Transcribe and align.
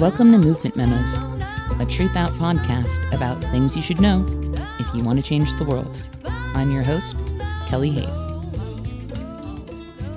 Welcome 0.00 0.32
to 0.32 0.38
Movement 0.38 0.76
Memos, 0.76 1.24
a 1.24 1.84
Truthout 1.84 2.30
podcast 2.38 3.12
about 3.12 3.42
things 3.42 3.76
you 3.76 3.82
should 3.82 4.00
know 4.00 4.24
if 4.78 4.94
you 4.94 5.04
want 5.04 5.18
to 5.18 5.22
change 5.22 5.52
the 5.58 5.64
world. 5.64 6.02
I'm 6.24 6.70
your 6.70 6.82
host, 6.82 7.18
Kelly 7.66 7.90
Hayes. 7.90 8.18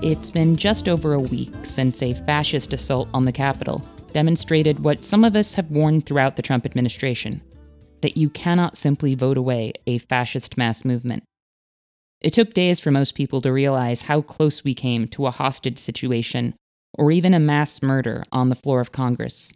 It's 0.02 0.32
been 0.32 0.56
just 0.56 0.88
over 0.88 1.12
a 1.12 1.20
week 1.20 1.52
since 1.64 2.02
a 2.02 2.14
fascist 2.14 2.72
assault 2.72 3.10
on 3.14 3.26
the 3.26 3.34
Capitol 3.34 3.82
demonstrated 4.14 4.86
what 4.86 5.04
some 5.04 5.26
of 5.26 5.36
us 5.36 5.56
have 5.56 5.70
warned 5.70 6.06
throughout 6.06 6.38
the 6.38 6.42
Trump 6.42 6.66
administration 6.66 7.42
that 8.00 8.16
you 8.16 8.30
cannot 8.30 8.78
simply 8.78 9.16
vote 9.16 9.38
away 9.38 9.74
a 9.86 9.98
fascist 9.98 10.58
mass 10.58 10.86
movement. 10.86 11.24
It 12.22 12.32
took 12.32 12.54
days 12.54 12.80
for 12.80 12.90
most 12.90 13.16
people 13.16 13.42
to 13.42 13.52
realize 13.52 14.04
how 14.04 14.22
close 14.22 14.64
we 14.64 14.76
came 14.76 15.10
to 15.10 15.26
a 15.26 15.32
hostage 15.32 15.78
situation 15.78 16.56
or 16.98 17.12
even 17.12 17.34
a 17.34 17.40
mass 17.40 17.82
murder 17.82 18.24
on 18.32 18.48
the 18.48 18.56
floor 18.56 18.80
of 18.80 18.94
Congress. 18.94 19.52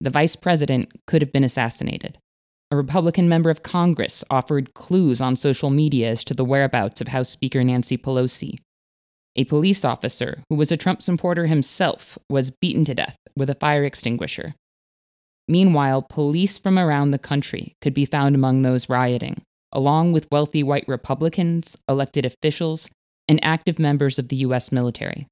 The 0.00 0.10
vice 0.10 0.36
president 0.36 0.90
could 1.06 1.22
have 1.22 1.32
been 1.32 1.44
assassinated. 1.44 2.18
A 2.70 2.76
Republican 2.76 3.28
member 3.28 3.50
of 3.50 3.62
Congress 3.62 4.24
offered 4.30 4.74
clues 4.74 5.20
on 5.20 5.36
social 5.36 5.70
media 5.70 6.10
as 6.10 6.24
to 6.24 6.34
the 6.34 6.44
whereabouts 6.44 7.00
of 7.00 7.08
House 7.08 7.28
Speaker 7.28 7.62
Nancy 7.62 7.96
Pelosi. 7.96 8.58
A 9.36 9.44
police 9.44 9.84
officer, 9.84 10.42
who 10.48 10.56
was 10.56 10.72
a 10.72 10.76
Trump 10.76 11.02
supporter 11.02 11.46
himself, 11.46 12.18
was 12.28 12.50
beaten 12.50 12.84
to 12.84 12.94
death 12.94 13.16
with 13.36 13.50
a 13.50 13.54
fire 13.54 13.84
extinguisher. 13.84 14.54
Meanwhile, 15.48 16.02
police 16.02 16.56
from 16.56 16.78
around 16.78 17.10
the 17.10 17.18
country 17.18 17.74
could 17.80 17.94
be 17.94 18.06
found 18.06 18.34
among 18.34 18.62
those 18.62 18.88
rioting, 18.88 19.42
along 19.72 20.12
with 20.12 20.30
wealthy 20.30 20.62
white 20.62 20.88
Republicans, 20.88 21.76
elected 21.88 22.24
officials, 22.24 22.88
and 23.28 23.44
active 23.44 23.78
members 23.78 24.18
of 24.18 24.28
the 24.28 24.36
U.S. 24.36 24.72
military. 24.72 25.26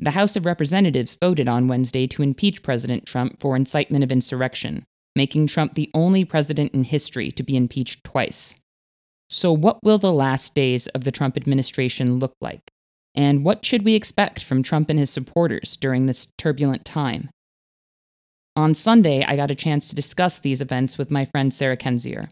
The 0.00 0.12
House 0.12 0.36
of 0.36 0.46
Representatives 0.46 1.16
voted 1.20 1.48
on 1.48 1.66
Wednesday 1.66 2.06
to 2.06 2.22
impeach 2.22 2.62
President 2.62 3.04
Trump 3.04 3.40
for 3.40 3.56
incitement 3.56 4.04
of 4.04 4.12
insurrection, 4.12 4.84
making 5.16 5.48
Trump 5.48 5.74
the 5.74 5.90
only 5.92 6.24
president 6.24 6.72
in 6.72 6.84
history 6.84 7.32
to 7.32 7.42
be 7.42 7.56
impeached 7.56 8.04
twice. 8.04 8.54
So, 9.28 9.52
what 9.52 9.82
will 9.82 9.98
the 9.98 10.12
last 10.12 10.54
days 10.54 10.86
of 10.88 11.02
the 11.02 11.10
Trump 11.10 11.36
administration 11.36 12.20
look 12.20 12.34
like? 12.40 12.60
And 13.16 13.44
what 13.44 13.64
should 13.64 13.84
we 13.84 13.96
expect 13.96 14.44
from 14.44 14.62
Trump 14.62 14.88
and 14.88 15.00
his 15.00 15.10
supporters 15.10 15.76
during 15.76 16.06
this 16.06 16.28
turbulent 16.38 16.84
time? 16.84 17.28
On 18.54 18.74
Sunday, 18.74 19.24
I 19.24 19.34
got 19.34 19.50
a 19.50 19.56
chance 19.56 19.88
to 19.88 19.96
discuss 19.96 20.38
these 20.38 20.60
events 20.60 20.96
with 20.96 21.10
my 21.10 21.24
friend 21.24 21.52
Sarah 21.52 21.76
Kendzior. 21.76 22.28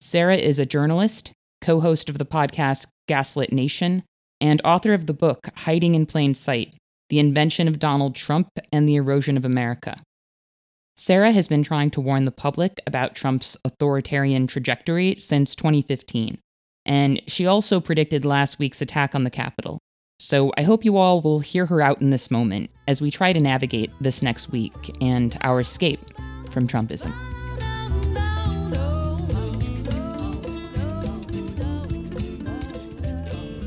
Sarah 0.00 0.36
is 0.36 0.58
a 0.58 0.66
journalist, 0.66 1.30
co 1.60 1.80
host 1.80 2.08
of 2.08 2.18
the 2.18 2.26
podcast 2.26 2.88
Gaslit 3.06 3.52
Nation, 3.52 4.02
and 4.40 4.60
author 4.64 4.92
of 4.92 5.06
the 5.06 5.14
book 5.14 5.48
Hiding 5.58 5.94
in 5.94 6.06
Plain 6.06 6.34
Sight 6.34 6.74
The 7.08 7.18
Invention 7.18 7.68
of 7.68 7.78
Donald 7.78 8.14
Trump 8.14 8.48
and 8.72 8.88
the 8.88 8.96
Erosion 8.96 9.36
of 9.36 9.44
America. 9.44 9.96
Sarah 10.96 11.32
has 11.32 11.46
been 11.46 11.62
trying 11.62 11.90
to 11.90 12.00
warn 12.00 12.24
the 12.24 12.30
public 12.30 12.80
about 12.86 13.14
Trump's 13.14 13.56
authoritarian 13.64 14.46
trajectory 14.46 15.14
since 15.16 15.54
2015, 15.54 16.38
and 16.86 17.20
she 17.26 17.46
also 17.46 17.80
predicted 17.80 18.24
last 18.24 18.58
week's 18.58 18.80
attack 18.80 19.14
on 19.14 19.24
the 19.24 19.30
Capitol. 19.30 19.78
So 20.18 20.52
I 20.56 20.62
hope 20.62 20.84
you 20.84 20.96
all 20.96 21.20
will 21.20 21.40
hear 21.40 21.66
her 21.66 21.82
out 21.82 22.00
in 22.00 22.10
this 22.10 22.30
moment 22.30 22.70
as 22.88 23.02
we 23.02 23.10
try 23.10 23.34
to 23.34 23.40
navigate 23.40 23.90
this 24.00 24.22
next 24.22 24.50
week 24.50 24.96
and 25.02 25.36
our 25.42 25.60
escape 25.60 26.00
from 26.50 26.66
Trumpism. 26.66 27.12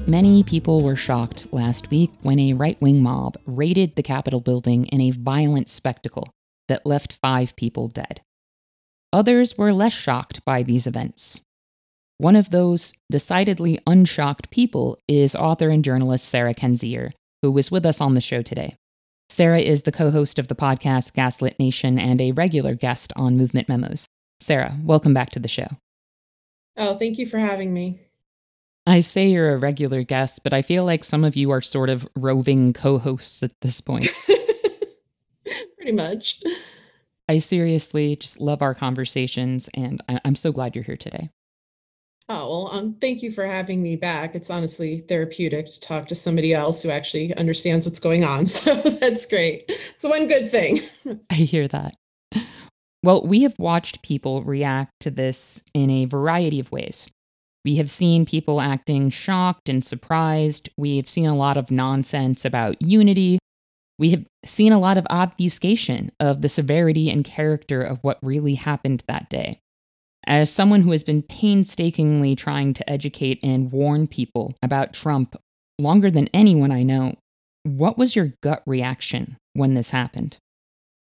Many 0.10 0.42
people 0.42 0.82
were 0.82 0.96
shocked 0.96 1.54
last 1.54 1.92
week 1.92 2.10
when 2.24 2.40
a 2.40 2.54
right 2.54 2.82
wing 2.82 3.04
mob 3.04 3.38
raided 3.46 3.96
the 3.96 4.02
Capitol 4.02 4.42
building 4.42 4.88
in 4.88 5.00
a 5.02 5.12
violent 5.12 5.70
spectacle 5.70 6.32
that 6.68 6.84
left 6.84 7.20
five 7.22 7.56
people 7.56 7.88
dead. 7.88 8.22
Others 9.14 9.56
were 9.56 9.72
less 9.72 9.94
shocked 9.94 10.44
by 10.44 10.64
these 10.64 10.88
events. 10.88 11.42
One 12.18 12.36
of 12.36 12.50
those 12.50 12.94
decidedly 13.12 13.78
unshocked 13.86 14.50
people 14.50 14.98
is 15.08 15.36
author 15.36 15.70
and 15.70 15.84
journalist 15.84 16.28
Sarah 16.28 16.56
Kendzior, 16.56 17.12
who 17.44 17.52
was 17.52 17.70
with 17.70 17.86
us 17.86 18.02
on 18.02 18.16
the 18.16 18.20
show 18.20 18.42
today. 18.42 18.74
Sarah 19.30 19.60
is 19.60 19.84
the 19.84 19.92
co 19.92 20.10
host 20.10 20.40
of 20.40 20.48
the 20.48 20.56
podcast 20.56 21.14
Gaslit 21.14 21.60
Nation 21.60 22.00
and 22.00 22.20
a 22.20 22.32
regular 22.32 22.74
guest 22.74 23.14
on 23.16 23.38
Movement 23.38 23.70
Memos. 23.70 24.08
Sarah, 24.40 24.76
welcome 24.82 25.14
back 25.14 25.30
to 25.34 25.40
the 25.40 25.48
show. 25.48 25.68
Oh, 26.78 26.96
thank 26.98 27.20
you 27.20 27.28
for 27.28 27.38
having 27.38 27.72
me. 27.72 28.00
I 28.88 29.02
say 29.02 29.30
you're 29.30 29.54
a 29.54 29.58
regular 29.58 30.04
guest, 30.04 30.42
but 30.44 30.54
I 30.54 30.62
feel 30.62 30.84
like 30.84 31.04
some 31.04 31.24
of 31.24 31.36
you 31.36 31.52
are 31.52 31.62
sort 31.62 31.90
of 31.90 32.08
roving 32.16 32.74
co 32.74 32.98
hosts 32.98 33.44
at 33.44 33.52
this 33.62 33.82
point. 33.82 34.08
Pretty 35.78 35.92
much. 35.92 36.42
I 37.28 37.38
seriously 37.38 38.16
just 38.16 38.42
love 38.42 38.62
our 38.62 38.74
conversations, 38.74 39.70
and 39.76 40.02
I- 40.10 40.20
am 40.26 40.36
so 40.36 40.52
glad 40.52 40.76
you're 40.76 40.84
here 40.84 40.98
today. 40.98 41.30
Oh, 42.32 42.48
well, 42.48 42.80
um, 42.80 42.94
thank 42.94 43.24
you 43.24 43.32
for 43.32 43.44
having 43.44 43.82
me 43.82 43.96
back. 43.96 44.36
It's 44.36 44.52
honestly 44.52 45.00
therapeutic 45.00 45.66
to 45.66 45.80
talk 45.80 46.08
to 46.08 46.16
somebody 46.16 46.54
else 46.54 46.84
who 46.84 46.92
actually 46.92 47.34
understands 47.36 47.88
what's 47.88 48.00
going 48.00 48.24
on. 48.24 48.46
So 48.48 48.76
that's 48.76 49.26
great. 49.26 49.64
It's 49.68 50.04
one 50.04 50.28
good 50.28 50.50
thing. 50.50 50.78
I 51.32 51.36
hear 51.36 51.68
that. 51.68 51.96
Well, 53.02 53.26
we 53.26 53.42
have 53.44 53.58
watched 53.58 54.04
people 54.04 54.44
react 54.44 54.92
to 55.02 55.12
this 55.12 55.64
in 55.74 55.90
a 55.90 56.06
variety 56.06 56.60
of 56.60 56.72
ways. 56.72 57.08
We 57.66 57.76
have 57.76 57.92
seen 57.92 58.26
people 58.26 58.62
acting 58.62 59.10
shocked 59.10 59.68
and 59.68 59.84
surprised. 59.84 60.70
We 60.78 60.98
have 60.98 61.10
seen 61.10 61.26
a 61.26 61.36
lot 61.36 61.58
of 61.58 61.72
nonsense 61.72 62.46
about 62.46 62.82
unity. 62.82 63.40
We 63.98 64.12
have 64.12 64.26
seen 64.46 64.72
a 64.72 64.80
lot 64.80 64.98
of 64.98 65.06
obfuscation 65.10 66.12
of 66.20 66.42
the 66.42 66.50
severity 66.50 67.10
and 67.10 67.26
character 67.26 67.84
of 67.84 68.00
what 68.02 68.18
really 68.22 68.56
happened 68.56 69.04
that 69.08 69.30
day. 69.30 69.60
As 70.26 70.52
someone 70.52 70.82
who 70.84 70.92
has 70.92 71.04
been 71.04 71.24
painstakingly 71.24 72.36
trying 72.36 72.74
to 72.74 72.90
educate 72.90 73.40
and 73.44 73.72
warn 73.72 74.08
people 74.08 74.54
about 74.64 74.94
Trump 74.94 75.36
longer 75.78 76.10
than 76.10 76.30
anyone 76.34 76.72
I 76.72 76.84
know, 76.84 77.16
what 77.64 77.98
was 77.98 78.16
your 78.16 78.34
gut 78.42 78.64
reaction 78.66 79.38
when 79.54 79.74
this 79.74 79.92
happened? 79.92 80.38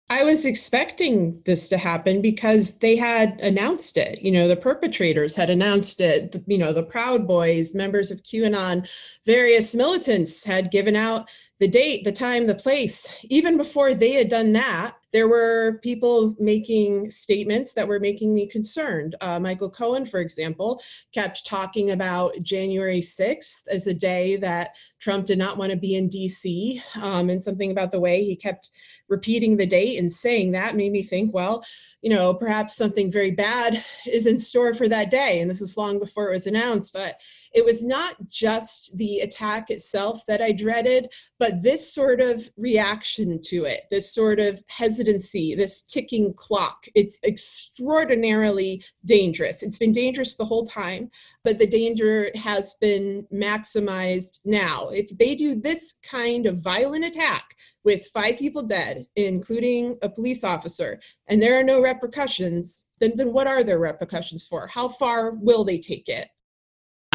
I 0.07 0.23
was 0.23 0.45
expecting 0.45 1.41
this 1.45 1.67
to 1.69 1.77
happen 1.77 2.21
because 2.21 2.77
they 2.77 2.95
had 2.95 3.39
announced 3.41 3.97
it. 3.97 4.21
You 4.21 4.31
know, 4.31 4.47
the 4.47 4.55
perpetrators 4.55 5.35
had 5.35 5.49
announced 5.49 5.99
it. 5.99 6.43
You 6.45 6.59
know, 6.59 6.73
the 6.73 6.83
Proud 6.83 7.27
Boys, 7.27 7.73
members 7.73 8.11
of 8.11 8.21
QAnon, 8.21 8.87
various 9.25 9.73
militants 9.73 10.45
had 10.45 10.69
given 10.69 10.95
out 10.95 11.31
the 11.59 11.67
date, 11.67 12.03
the 12.03 12.11
time, 12.11 12.45
the 12.45 12.53
place. 12.53 13.25
Even 13.29 13.57
before 13.57 13.95
they 13.95 14.11
had 14.11 14.29
done 14.29 14.53
that, 14.53 14.95
there 15.15 15.29
were 15.29 15.79
people 15.81 16.35
making 16.39 17.09
statements 17.09 17.71
that 17.71 17.87
were 17.87 18.01
making 18.01 18.35
me 18.35 18.45
concerned. 18.45 19.15
Uh, 19.21 19.39
Michael 19.39 19.69
Cohen, 19.69 20.05
for 20.05 20.19
example, 20.19 20.81
kept 21.13 21.45
talking 21.45 21.91
about 21.91 22.33
January 22.41 22.99
6th 22.99 23.61
as 23.71 23.87
a 23.87 23.93
day 23.93 24.35
that 24.35 24.75
Trump 24.99 25.25
did 25.25 25.37
not 25.37 25.57
want 25.57 25.71
to 25.71 25.77
be 25.77 25.95
in 25.95 26.09
DC, 26.09 26.81
um, 27.01 27.29
and 27.29 27.41
something 27.41 27.71
about 27.71 27.91
the 27.91 27.99
way 27.99 28.25
he 28.25 28.35
kept 28.35 28.71
repeating 29.07 29.55
the 29.55 29.65
date 29.65 29.99
and 29.99 30.11
saying 30.11 30.51
that 30.51 30.75
made 30.75 30.91
me 30.91 31.01
think, 31.01 31.33
well, 31.33 31.63
you 32.01 32.09
know, 32.09 32.33
perhaps 32.33 32.75
something 32.75 33.09
very 33.09 33.31
bad 33.31 33.77
is 34.11 34.27
in 34.27 34.37
store 34.37 34.73
for 34.73 34.89
that 34.89 35.11
day. 35.11 35.39
And 35.39 35.49
this 35.49 35.61
was 35.61 35.77
long 35.77 35.97
before 35.97 36.27
it 36.27 36.33
was 36.33 36.47
announced. 36.47 36.93
But 36.93 37.21
it 37.55 37.63
was 37.63 37.85
not 37.85 38.15
just 38.27 38.97
the 38.97 39.19
attack 39.19 39.69
itself 39.69 40.25
that 40.27 40.41
I 40.41 40.51
dreaded, 40.51 41.11
but 41.39 41.63
this 41.63 41.93
sort 41.93 42.19
of 42.19 42.43
reaction 42.57 43.39
to 43.45 43.63
it, 43.63 43.83
this 43.89 44.13
sort 44.13 44.39
of 44.39 44.61
hesitancy, 44.67 45.55
this 45.55 45.81
ticking 45.81 46.33
clock. 46.35 46.85
It's 46.95 47.17
extraordinarily 47.23 48.83
dangerous. 49.05 49.63
It's 49.63 49.77
been 49.77 49.93
dangerous 49.93 50.35
the 50.35 50.43
whole 50.43 50.65
time, 50.65 51.09
but 51.45 51.57
the 51.57 51.65
danger 51.67 52.29
has 52.35 52.75
been 52.81 53.25
maximized 53.33 54.41
now. 54.43 54.89
If 54.89 55.17
they 55.17 55.33
do 55.33 55.55
this 55.55 55.95
kind 56.03 56.47
of 56.47 56.61
violent 56.61 57.05
attack 57.05 57.55
with 57.85 58.05
five 58.13 58.37
people 58.37 58.63
dead, 58.63 59.05
including 59.15 59.97
a 60.01 60.09
police 60.09 60.43
officer, 60.43 60.99
and 61.29 61.41
there 61.41 61.57
are 61.57 61.63
no 61.63 61.81
repercussions, 61.81 62.87
then, 62.99 63.13
then 63.15 63.31
what 63.31 63.47
are 63.47 63.63
their 63.63 63.79
repercussions 63.79 64.45
for? 64.45 64.67
How 64.67 64.89
far 64.89 65.35
will 65.35 65.63
they 65.63 65.79
take 65.79 66.09
it? 66.09 66.27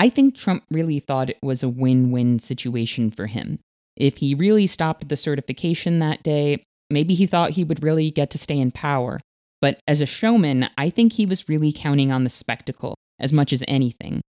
I 0.01 0.09
think 0.09 0.35
Trump 0.35 0.65
really 0.71 0.99
thought 0.99 1.29
it 1.29 1.37
was 1.43 1.63
a 1.63 1.69
win 1.69 2.11
win 2.11 2.39
situation 2.39 3.11
for 3.11 3.27
him. 3.27 3.59
If 3.99 4.17
he 4.17 4.35
really 4.35 4.67
stopped 4.67 5.11
the 5.11 5.17
certification 5.17 5.99
that 5.99 6.23
day, 6.23 6.63
maybe 6.89 7.13
he 7.13 7.27
thought 7.27 7.51
he 7.51 7.65
would 7.65 7.83
really 7.83 8.11
get 8.11 8.31
to 8.31 8.39
stay 8.39 8.59
in 8.59 8.71
power. 8.71 9.21
But 9.61 9.79
as 9.87 10.01
a 10.01 10.07
showman, 10.07 10.71
I 10.79 10.89
think 10.89 11.13
he 11.13 11.27
was 11.27 11.51
really 11.51 11.71
counting 11.71 12.11
on 12.11 12.25
the 12.25 12.31
spectacle 12.31 12.95
as 13.19 13.31
much 13.31 13.53
as 13.53 13.63
anything. 13.69 14.23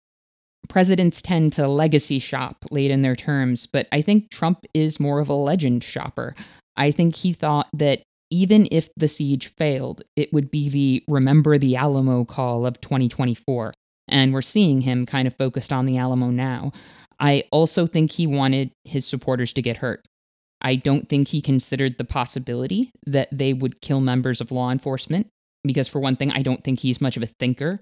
Presidents 0.69 1.21
tend 1.21 1.54
to 1.54 1.68
legacy 1.68 2.18
shop 2.18 2.66
late 2.71 2.89
in 2.89 3.04
their 3.04 3.16
terms, 3.16 3.68
but 3.68 3.88
I 3.92 4.01
think 4.01 4.31
Trump 4.31 4.66
is 4.74 5.00
more 5.00 5.19
of 5.19 5.30
a 5.30 5.33
legend 5.33 5.83
shopper. 5.83 6.33
I 6.77 6.89
think 6.89 7.18
he 7.18 7.31
thought 7.31 7.69
that 7.74 8.01
even 8.31 8.68
if 8.71 8.89
the 8.98 9.07
siege 9.07 9.54
failed, 9.56 10.01
it 10.16 10.33
would 10.33 10.50
be 10.50 10.68
the 10.68 11.04
remember 11.07 11.60
the 11.60 11.75
Alamo 11.75 12.25
call 12.25 12.66
of 12.66 12.81
2024 12.81 13.71
and 14.09 14.33
we're 14.33 14.41
seeing 14.41 14.81
him 14.81 15.06
kind 15.06 15.27
of 15.27 15.35
focused 15.35 15.71
on 15.71 15.85
the 15.85 15.97
Alamo 15.97 16.29
now. 16.29 16.71
I 17.19 17.44
also 17.51 17.85
think 17.85 18.11
he 18.11 18.27
wanted 18.27 18.71
his 18.83 19.06
supporters 19.06 19.53
to 19.53 19.61
get 19.61 19.77
hurt. 19.77 20.06
I 20.61 20.75
don't 20.75 21.07
think 21.07 21.29
he 21.29 21.41
considered 21.41 21.97
the 21.97 22.06
possibility 22.06 22.91
that 23.06 23.29
they 23.31 23.53
would 23.53 23.81
kill 23.81 24.01
members 24.01 24.41
of 24.41 24.51
law 24.51 24.71
enforcement, 24.71 25.27
because 25.63 25.88
for 25.88 26.00
one 26.00 26.15
thing, 26.15 26.31
I 26.31 26.41
don't 26.41 26.63
think 26.63 26.79
he's 26.79 27.01
much 27.01 27.17
of 27.17 27.23
a 27.23 27.27
thinker. 27.27 27.79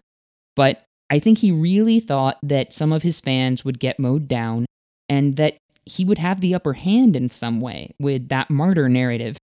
But 0.56 0.84
I 1.10 1.20
think 1.20 1.40
he 1.40 1.52
really 1.52 2.00
thought 2.00 2.38
that 2.44 2.74
some 2.74 2.92
of 2.92 3.04
his 3.04 3.20
fans 3.20 3.64
would 3.64 3.80
get 3.80 4.00
mowed 4.00 4.28
down 4.28 4.66
and 5.08 5.38
that 5.38 5.58
he 5.86 6.04
would 6.04 6.18
have 6.18 6.42
the 6.42 6.54
upper 6.54 6.74
hand 6.74 7.16
in 7.16 7.30
some 7.30 7.62
way 7.62 7.96
with 8.00 8.30
that 8.30 8.50
martyr 8.50 8.90
narrative. 8.90 9.38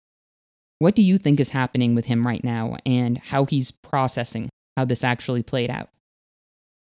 What 0.79 0.95
do 0.95 1.03
you 1.03 1.17
think 1.17 1.41
is 1.41 1.51
happening 1.51 1.95
with 1.95 2.05
him 2.07 2.25
right 2.25 2.45
now 2.45 2.77
and 2.85 3.17
how 3.19 3.47
he's 3.47 3.71
processing 3.71 4.49
how 4.77 4.85
this 4.85 5.05
actually 5.05 5.43
played 5.43 5.71
out? 5.71 5.89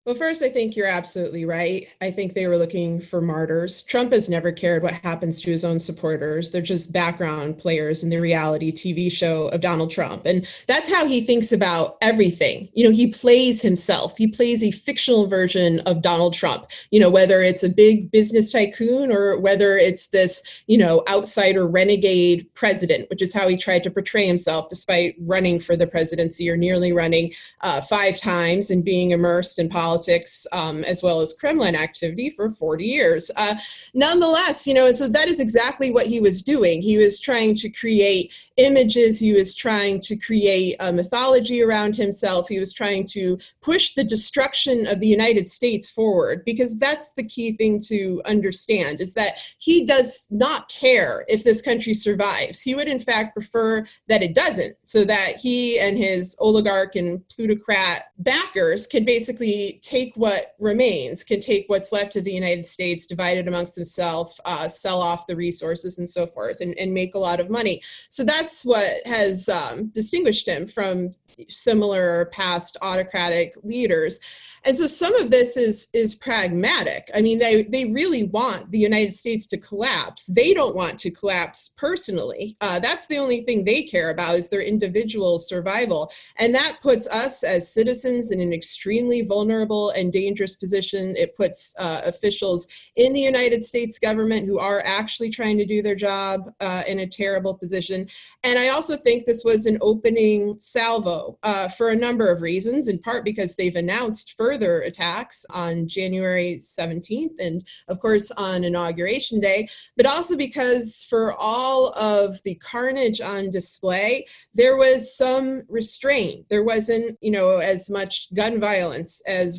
Well, 0.09 0.17
first, 0.17 0.41
I 0.41 0.49
think 0.49 0.75
you're 0.75 0.87
absolutely 0.87 1.45
right. 1.45 1.85
I 2.01 2.09
think 2.09 2.33
they 2.33 2.47
were 2.47 2.57
looking 2.57 2.99
for 2.99 3.21
martyrs. 3.21 3.83
Trump 3.83 4.11
has 4.11 4.27
never 4.27 4.51
cared 4.51 4.81
what 4.81 4.93
happens 4.93 5.39
to 5.41 5.51
his 5.51 5.63
own 5.63 5.77
supporters. 5.77 6.49
They're 6.49 6.63
just 6.63 6.91
background 6.91 7.59
players 7.59 8.03
in 8.03 8.09
the 8.09 8.19
reality 8.19 8.71
TV 8.71 9.11
show 9.11 9.49
of 9.49 9.61
Donald 9.61 9.91
Trump. 9.91 10.25
And 10.25 10.49
that's 10.67 10.91
how 10.91 11.05
he 11.05 11.21
thinks 11.21 11.51
about 11.51 11.97
everything. 12.01 12.69
You 12.73 12.85
know, 12.85 12.91
he 12.91 13.11
plays 13.11 13.61
himself, 13.61 14.17
he 14.17 14.25
plays 14.25 14.63
a 14.63 14.71
fictional 14.71 15.27
version 15.27 15.79
of 15.81 16.01
Donald 16.01 16.33
Trump, 16.33 16.65
you 16.89 16.99
know, 16.99 17.11
whether 17.11 17.43
it's 17.43 17.63
a 17.63 17.69
big 17.69 18.09
business 18.09 18.51
tycoon 18.51 19.11
or 19.11 19.37
whether 19.37 19.77
it's 19.77 20.07
this, 20.07 20.63
you 20.65 20.79
know, 20.79 21.03
outsider 21.07 21.67
renegade 21.67 22.51
president, 22.55 23.07
which 23.11 23.21
is 23.21 23.31
how 23.31 23.47
he 23.47 23.55
tried 23.55 23.83
to 23.83 23.91
portray 23.91 24.25
himself 24.25 24.69
despite 24.69 25.13
running 25.19 25.59
for 25.59 25.77
the 25.77 25.85
presidency 25.85 26.49
or 26.49 26.57
nearly 26.57 26.91
running 26.91 27.29
uh, 27.61 27.79
five 27.81 28.17
times 28.17 28.71
and 28.71 28.83
being 28.83 29.11
immersed 29.11 29.59
in 29.59 29.69
politics 29.69 29.98
politics 29.99 30.47
um, 30.53 30.83
as 30.85 31.03
well 31.03 31.19
as 31.21 31.33
Kremlin 31.33 31.75
activity 31.75 32.29
for 32.29 32.49
40 32.49 32.85
years. 32.85 33.29
Uh, 33.35 33.55
nonetheless, 33.93 34.65
you 34.65 34.73
know, 34.73 34.85
and 34.85 34.95
so 34.95 35.07
that 35.09 35.27
is 35.27 35.39
exactly 35.39 35.91
what 35.91 36.05
he 36.05 36.19
was 36.19 36.41
doing. 36.41 36.81
He 36.81 36.97
was 36.97 37.19
trying 37.19 37.55
to 37.55 37.69
create 37.69 38.33
images, 38.57 39.19
he 39.19 39.33
was 39.33 39.53
trying 39.55 39.99
to 40.01 40.15
create 40.15 40.75
a 40.79 40.93
mythology 40.93 41.61
around 41.61 41.95
himself, 41.95 42.47
he 42.47 42.59
was 42.59 42.73
trying 42.73 43.05
to 43.07 43.37
push 43.61 43.91
the 43.91 44.03
destruction 44.03 44.87
of 44.87 44.99
the 44.99 45.07
United 45.07 45.47
States 45.47 45.89
forward 45.89 46.43
because 46.45 46.77
that's 46.79 47.11
the 47.11 47.23
key 47.23 47.53
thing 47.57 47.81
to 47.87 48.21
understand 48.25 49.01
is 49.01 49.13
that 49.13 49.39
he 49.59 49.85
does 49.85 50.27
not 50.31 50.69
care 50.69 51.25
if 51.27 51.43
this 51.43 51.61
country 51.61 51.93
survives. 51.93 52.61
He 52.61 52.75
would, 52.75 52.87
in 52.87 52.99
fact, 52.99 53.33
prefer 53.33 53.85
that 54.07 54.21
it 54.21 54.33
doesn't 54.33 54.75
so 54.83 55.03
that 55.05 55.33
he 55.41 55.79
and 55.79 55.97
his 55.97 56.37
oligarch 56.39 56.95
and 56.95 57.27
plutocrat 57.29 58.03
backers 58.19 58.87
can 58.87 59.05
basically 59.05 59.79
take 59.89 60.13
what 60.15 60.55
remains, 60.59 61.23
can 61.23 61.41
take 61.41 61.65
what's 61.67 61.91
left 61.91 62.15
of 62.15 62.23
the 62.23 62.31
United 62.31 62.65
States, 62.65 63.07
divide 63.07 63.37
it 63.37 63.47
amongst 63.47 63.75
themselves, 63.75 64.39
uh, 64.45 64.67
sell 64.67 65.01
off 65.01 65.27
the 65.27 65.35
resources 65.35 65.97
and 65.97 66.07
so 66.07 66.25
forth, 66.25 66.61
and, 66.61 66.77
and 66.77 66.93
make 66.93 67.15
a 67.15 67.19
lot 67.19 67.39
of 67.39 67.49
money. 67.49 67.81
So 68.09 68.23
that's 68.23 68.65
what 68.65 68.91
has 69.05 69.49
um, 69.49 69.87
distinguished 69.87 70.47
him 70.47 70.67
from 70.67 71.11
similar 71.49 72.29
past 72.31 72.77
autocratic 72.81 73.53
leaders. 73.63 74.19
And 74.65 74.77
so 74.77 74.87
some 74.87 75.15
of 75.15 75.31
this 75.31 75.55
is 75.55 75.89
is 75.93 76.15
pragmatic. 76.15 77.09
I 77.15 77.21
mean, 77.21 77.39
they 77.39 77.63
they 77.63 77.85
really 77.85 78.23
want 78.23 78.71
the 78.71 78.77
United 78.77 79.13
States 79.13 79.47
to 79.47 79.57
collapse. 79.57 80.27
They 80.27 80.53
don't 80.53 80.75
want 80.75 80.99
to 80.99 81.11
collapse 81.11 81.71
personally. 81.77 82.57
Uh, 82.59 82.79
that's 82.79 83.07
the 83.07 83.17
only 83.17 83.41
thing 83.43 83.63
they 83.63 83.83
care 83.83 84.09
about 84.09 84.35
is 84.35 84.49
their 84.49 84.61
individual 84.61 85.37
survival, 85.39 86.11
and 86.37 86.53
that 86.53 86.79
puts 86.81 87.07
us 87.07 87.43
as 87.43 87.73
citizens 87.73 88.31
in 88.31 88.41
an 88.41 88.51
extremely 88.51 89.21
vulnerable 89.21 89.68
and 89.91 90.11
dangerous 90.11 90.55
position. 90.55 91.15
It 91.17 91.35
puts 91.35 91.75
uh, 91.79 92.01
officials 92.05 92.67
in 92.95 93.13
the 93.13 93.19
United 93.19 93.63
States 93.63 93.99
government 93.99 94.47
who 94.47 94.59
are 94.59 94.81
actually 94.85 95.29
trying 95.29 95.57
to 95.57 95.65
do 95.65 95.81
their 95.81 95.95
job 95.95 96.51
uh, 96.59 96.83
in 96.87 96.99
a 96.99 97.07
terrible 97.07 97.55
position. 97.55 98.07
And 98.43 98.57
I 98.57 98.69
also 98.69 98.95
think 98.95 99.25
this 99.25 99.43
was 99.45 99.65
an 99.65 99.77
opening 99.81 100.57
salvo 100.59 101.37
uh, 101.43 101.67
for 101.69 101.89
a 101.89 101.95
number 101.95 102.31
of 102.31 102.41
reasons. 102.41 102.87
In 102.87 102.99
part 102.99 103.23
because 103.23 103.55
they've 103.55 103.75
announced 103.75 104.35
further 104.37 104.81
attacks 104.81 105.45
on 105.49 105.87
January 105.87 106.55
17th 106.55 107.39
and, 107.39 107.65
of 107.87 107.99
course, 107.99 108.31
on 108.31 108.63
Inauguration 108.63 109.39
Day, 109.39 109.67
but 109.95 110.05
also 110.05 110.35
because 110.35 111.05
for 111.09 111.35
all 111.37 111.89
of 111.89 112.41
the 112.43 112.55
carnage 112.55 113.21
on 113.21 113.51
display, 113.51 114.25
there 114.53 114.77
was 114.77 115.15
some 115.15 115.63
restraint. 115.69 116.47
There 116.49 116.63
wasn't, 116.63 117.17
you 117.21 117.31
know, 117.31 117.57
as 117.57 117.89
much 117.89 118.33
gun 118.33 118.59
violence 118.59 119.21
as 119.27 119.58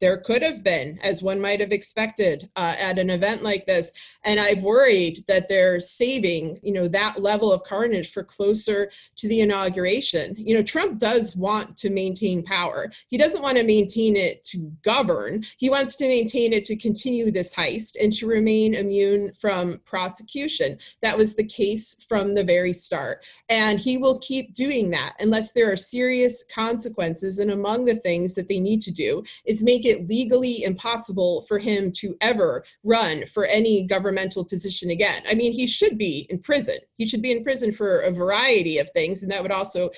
there 0.00 0.18
could 0.18 0.42
have 0.42 0.64
been, 0.64 0.98
as 1.02 1.22
one 1.22 1.40
might 1.40 1.60
have 1.60 1.72
expected 1.72 2.48
uh, 2.56 2.74
at 2.80 2.98
an 2.98 3.10
event 3.10 3.42
like 3.42 3.66
this. 3.66 4.18
And 4.24 4.40
I've 4.40 4.62
worried 4.62 5.18
that 5.28 5.48
they're 5.48 5.80
saving, 5.80 6.58
you 6.62 6.72
know, 6.72 6.88
that 6.88 7.20
level 7.20 7.52
of 7.52 7.62
carnage 7.64 8.12
for 8.12 8.24
closer 8.24 8.90
to 9.16 9.28
the 9.28 9.40
inauguration. 9.40 10.34
You 10.38 10.54
know, 10.54 10.62
Trump 10.62 10.98
does 10.98 11.36
want 11.36 11.76
to 11.78 11.90
maintain 11.90 12.42
power. 12.42 12.90
He 13.08 13.18
doesn't 13.18 13.42
want 13.42 13.58
to 13.58 13.64
maintain 13.64 14.16
it 14.16 14.42
to 14.44 14.72
govern. 14.82 15.42
He 15.58 15.70
wants 15.70 15.96
to 15.96 16.08
maintain 16.08 16.52
it 16.52 16.64
to 16.66 16.76
continue 16.76 17.30
this 17.30 17.54
heist 17.54 17.96
and 18.02 18.12
to 18.14 18.26
remain 18.26 18.74
immune 18.74 19.32
from 19.34 19.80
prosecution. 19.84 20.78
That 21.02 21.16
was 21.16 21.34
the 21.34 21.46
case 21.46 22.06
from 22.08 22.34
the 22.34 22.44
very 22.44 22.72
start. 22.72 23.26
And 23.48 23.78
he 23.78 23.98
will 23.98 24.18
keep 24.20 24.54
doing 24.54 24.90
that 24.90 25.14
unless 25.18 25.52
there 25.52 25.70
are 25.70 25.76
serious 25.76 26.44
consequences. 26.44 27.38
And 27.38 27.50
among 27.50 27.84
the 27.84 27.96
things 27.96 28.34
that 28.34 28.48
they 28.48 28.60
need 28.60 28.82
to 28.82 28.92
do 28.92 29.22
is 29.44 29.62
make 29.62 29.84
it 29.84 29.89
it 29.90 30.08
legally 30.08 30.62
impossible 30.62 31.42
for 31.42 31.58
him 31.58 31.92
to 31.96 32.16
ever 32.20 32.64
run 32.84 33.26
for 33.26 33.44
any 33.44 33.86
governmental 33.86 34.44
position 34.44 34.90
again. 34.90 35.22
I 35.28 35.34
mean, 35.34 35.52
he 35.52 35.66
should 35.66 35.98
be 35.98 36.26
in 36.30 36.38
prison. 36.38 36.78
He 36.96 37.06
should 37.06 37.22
be 37.22 37.32
in 37.32 37.42
prison 37.42 37.72
for 37.72 38.00
a 38.00 38.12
variety 38.12 38.78
of 38.78 38.88
things, 38.90 39.22
and 39.22 39.30
that 39.30 39.42
would 39.42 39.52
also 39.52 39.90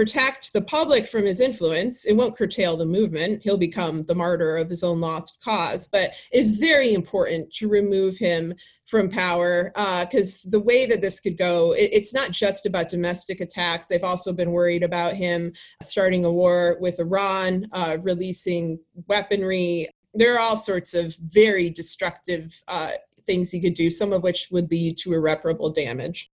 protect 0.00 0.54
the 0.54 0.62
public 0.62 1.06
from 1.06 1.26
his 1.26 1.42
influence. 1.42 2.06
It 2.06 2.16
won't 2.16 2.34
curtail 2.34 2.74
the 2.74 2.86
movement. 2.86 3.42
He'll 3.42 3.58
become 3.58 4.02
the 4.06 4.14
martyr 4.14 4.56
of 4.56 4.70
his 4.70 4.82
own 4.82 4.98
lost 4.98 5.44
cause. 5.44 5.88
But 5.88 6.04
it 6.32 6.38
is 6.38 6.58
very 6.58 6.94
important 6.94 7.52
to 7.56 7.68
remove 7.68 8.16
him 8.16 8.54
from 8.86 9.10
power 9.10 9.70
because 9.74 10.46
uh, 10.46 10.52
the 10.52 10.60
way 10.60 10.86
that 10.86 11.02
this 11.02 11.20
could 11.20 11.36
go, 11.36 11.72
it, 11.72 11.90
it's 11.92 12.14
not 12.14 12.30
just 12.30 12.64
about 12.64 12.88
domestic 12.88 13.42
attacks. 13.42 13.88
They've 13.88 14.02
also 14.02 14.32
been 14.32 14.52
worried 14.52 14.82
about 14.82 15.12
him 15.12 15.52
starting 15.82 16.24
a 16.24 16.32
war 16.32 16.78
with 16.80 16.98
Iran, 16.98 17.68
uh, 17.72 17.98
releasing 18.00 18.80
weaponry. 19.06 19.86
There 20.14 20.34
are 20.34 20.40
all 20.40 20.56
sorts 20.56 20.94
of 20.94 21.14
very 21.26 21.68
destructive 21.68 22.58
uh, 22.68 22.92
things 23.26 23.50
he 23.50 23.60
could 23.60 23.74
do, 23.74 23.90
some 23.90 24.14
of 24.14 24.22
which 24.22 24.48
would 24.50 24.70
lead 24.70 24.96
to 25.00 25.12
irreparable 25.12 25.74
damage. 25.74 26.30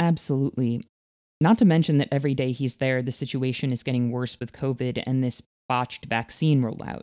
Absolutely. 0.00 0.80
Not 1.40 1.58
to 1.58 1.64
mention 1.64 1.98
that 1.98 2.12
every 2.12 2.34
day 2.34 2.52
he's 2.52 2.76
there, 2.76 3.00
the 3.00 3.12
situation 3.12 3.72
is 3.72 3.82
getting 3.82 4.10
worse 4.10 4.38
with 4.38 4.52
COVID 4.52 5.02
and 5.06 5.24
this 5.24 5.42
botched 5.68 6.04
vaccine 6.06 6.62
rollout. 6.62 7.02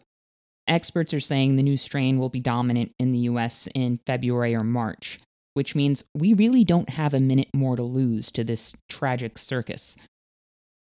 Experts 0.68 1.14
are 1.14 1.20
saying 1.20 1.56
the 1.56 1.64
new 1.64 1.78
strain 1.78 2.20
will 2.20 2.30
be 2.30 2.42
dominant 2.42 2.94
in 3.00 3.12
the 3.12 3.20
US 3.20 3.68
in 3.74 4.00
February 4.06 4.54
or 4.54 4.64
March, 4.64 5.18
which 5.54 5.74
means 5.74 6.04
we 6.14 6.34
really 6.34 6.64
don't 6.64 6.90
have 6.90 7.14
a 7.14 7.20
minute 7.20 7.48
more 7.54 7.76
to 7.76 7.84
lose 7.84 8.32
to 8.34 8.44
this 8.44 8.76
tragic 8.90 9.38
circus. 9.38 9.96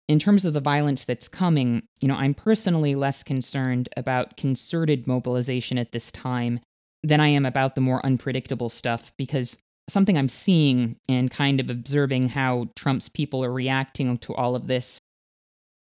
In 0.08 0.18
terms 0.18 0.44
of 0.44 0.54
the 0.54 0.60
violence 0.60 1.04
that's 1.04 1.28
coming, 1.28 1.82
you 2.00 2.08
know, 2.08 2.14
I'm 2.14 2.32
personally 2.32 2.94
less 2.94 3.22
concerned 3.22 3.88
about 3.96 4.36
concerted 4.36 5.06
mobilization 5.06 5.78
at 5.78 5.92
this 5.92 6.10
time 6.10 6.60
than 7.02 7.20
I 7.20 7.28
am 7.28 7.44
about 7.44 7.74
the 7.74 7.80
more 7.80 8.04
unpredictable 8.04 8.68
stuff 8.68 9.12
because 9.16 9.58
something 9.88 10.18
I'm 10.18 10.28
seeing 10.28 10.96
and 11.08 11.30
kind 11.30 11.60
of 11.60 11.70
observing 11.70 12.28
how 12.28 12.68
Trump's 12.76 13.08
people 13.08 13.44
are 13.44 13.52
reacting 13.52 14.18
to 14.18 14.34
all 14.34 14.56
of 14.56 14.66
this. 14.66 14.98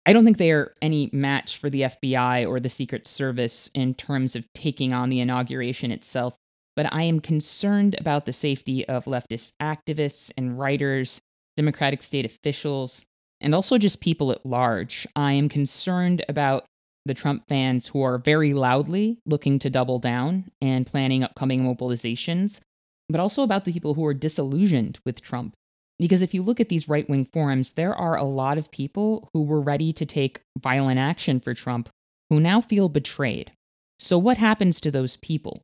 I 0.06 0.14
don't 0.14 0.24
think 0.24 0.38
they 0.38 0.52
are 0.52 0.74
any 0.82 1.10
match 1.12 1.58
for 1.58 1.70
the 1.70 1.82
FBI 1.82 2.48
or 2.48 2.60
the 2.60 2.70
Secret 2.70 3.08
Service 3.08 3.70
in 3.74 3.94
terms 3.94 4.36
of 4.36 4.52
taking 4.54 4.94
on 4.94 5.10
the 5.10 5.20
inauguration 5.20 5.92
itself, 5.92 6.38
but 6.76 6.94
I 6.94 7.04
am 7.04 7.20
concerned 7.20 7.96
about 8.00 8.26
the 8.26 8.34
safety 8.34 8.88
of 8.88 9.06
leftist 9.06 9.54
activists 9.62 10.32
and 10.38 10.58
writers, 10.58 11.22
Democratic 11.58 12.02
state 12.02 12.26
officials, 12.26 13.06
and 13.42 13.54
also 13.54 13.78
just 13.78 14.02
people 14.02 14.32
at 14.32 14.46
large. 14.46 15.08
I 15.16 15.34
am 15.34 15.50
concerned 15.50 16.24
about 16.30 16.66
the 17.06 17.14
Trump 17.14 17.48
fans 17.48 17.88
who 17.88 18.02
are 18.02 18.18
very 18.18 18.54
loudly 18.54 19.18
looking 19.26 19.60
to 19.60 19.70
double 19.70 20.00
down 20.00 20.52
and 20.62 20.86
planning 20.86 21.24
upcoming 21.24 21.62
mobilizations 21.62 22.60
but 23.10 23.20
also 23.20 23.44
about 23.44 23.66
the 23.66 23.74
people 23.74 23.94
who 23.94 24.06
are 24.06 24.14
disillusioned 24.14 25.00
with 25.06 25.22
Trump. 25.22 25.54
Because 26.00 26.22
if 26.22 26.34
you 26.34 26.44
look 26.44 26.60
at 26.60 26.70
these 26.70 26.90
right 26.90 27.10
wing 27.10 27.26
forums, 27.26 27.72
there 27.72 27.96
are 27.96 28.16
a 28.16 28.24
lot 28.24 28.58
of 28.58 28.72
people 28.72 29.30
who 29.34 29.44
were 29.44 29.62
ready 29.62 29.92
to 29.94 30.06
take 30.06 30.42
violent 30.60 31.00
action 31.00 31.40
for 31.40 31.54
Trump 31.54 31.90
who 32.30 32.40
now 32.40 32.62
feel 32.62 32.90
betrayed. 32.90 33.52
So, 34.00 34.18
what 34.18 34.38
happens 34.38 34.80
to 34.82 34.92
those 34.92 35.16
people? 35.18 35.62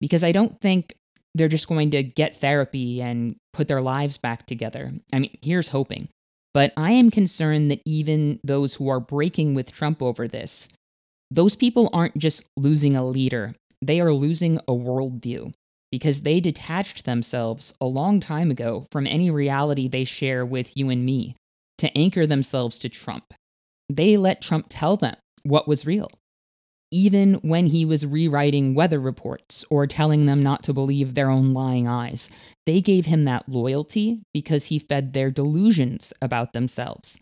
Because 0.00 0.22
I 0.22 0.30
don't 0.30 0.60
think 0.60 0.94
they're 1.34 1.48
just 1.48 1.68
going 1.68 1.90
to 1.90 2.02
get 2.02 2.36
therapy 2.36 3.00
and 3.00 3.36
put 3.52 3.68
their 3.68 3.80
lives 3.80 4.18
back 4.18 4.46
together. 4.46 4.90
I 5.12 5.18
mean, 5.18 5.36
here's 5.42 5.68
hoping. 5.68 6.08
But 6.54 6.72
I 6.76 6.92
am 6.92 7.10
concerned 7.10 7.70
that 7.70 7.80
even 7.86 8.38
those 8.44 8.74
who 8.74 8.88
are 8.88 9.00
breaking 9.00 9.54
with 9.54 9.72
Trump 9.72 10.02
over 10.02 10.28
this, 10.28 10.68
those 11.30 11.56
people 11.56 11.88
aren't 11.92 12.18
just 12.18 12.44
losing 12.58 12.94
a 12.94 13.06
leader, 13.06 13.54
they 13.80 14.00
are 14.00 14.12
losing 14.12 14.58
a 14.68 14.72
worldview. 14.72 15.52
Because 15.92 16.22
they 16.22 16.40
detached 16.40 17.04
themselves 17.04 17.74
a 17.80 17.86
long 17.86 18.18
time 18.18 18.50
ago 18.50 18.86
from 18.90 19.06
any 19.06 19.30
reality 19.30 19.86
they 19.86 20.04
share 20.04 20.44
with 20.44 20.74
you 20.76 20.88
and 20.90 21.04
me 21.04 21.36
to 21.78 21.96
anchor 21.96 22.26
themselves 22.26 22.78
to 22.78 22.88
Trump. 22.88 23.34
They 23.90 24.16
let 24.16 24.40
Trump 24.40 24.66
tell 24.70 24.96
them 24.96 25.16
what 25.42 25.68
was 25.68 25.86
real. 25.86 26.10
Even 26.90 27.34
when 27.34 27.66
he 27.66 27.84
was 27.84 28.06
rewriting 28.06 28.74
weather 28.74 29.00
reports 29.00 29.64
or 29.70 29.86
telling 29.86 30.26
them 30.26 30.42
not 30.42 30.62
to 30.62 30.72
believe 30.72 31.14
their 31.14 31.30
own 31.30 31.52
lying 31.52 31.88
eyes, 31.88 32.28
they 32.66 32.80
gave 32.80 33.06
him 33.06 33.24
that 33.24 33.48
loyalty 33.48 34.22
because 34.32 34.66
he 34.66 34.78
fed 34.78 35.12
their 35.12 35.30
delusions 35.30 36.12
about 36.22 36.52
themselves. 36.52 37.18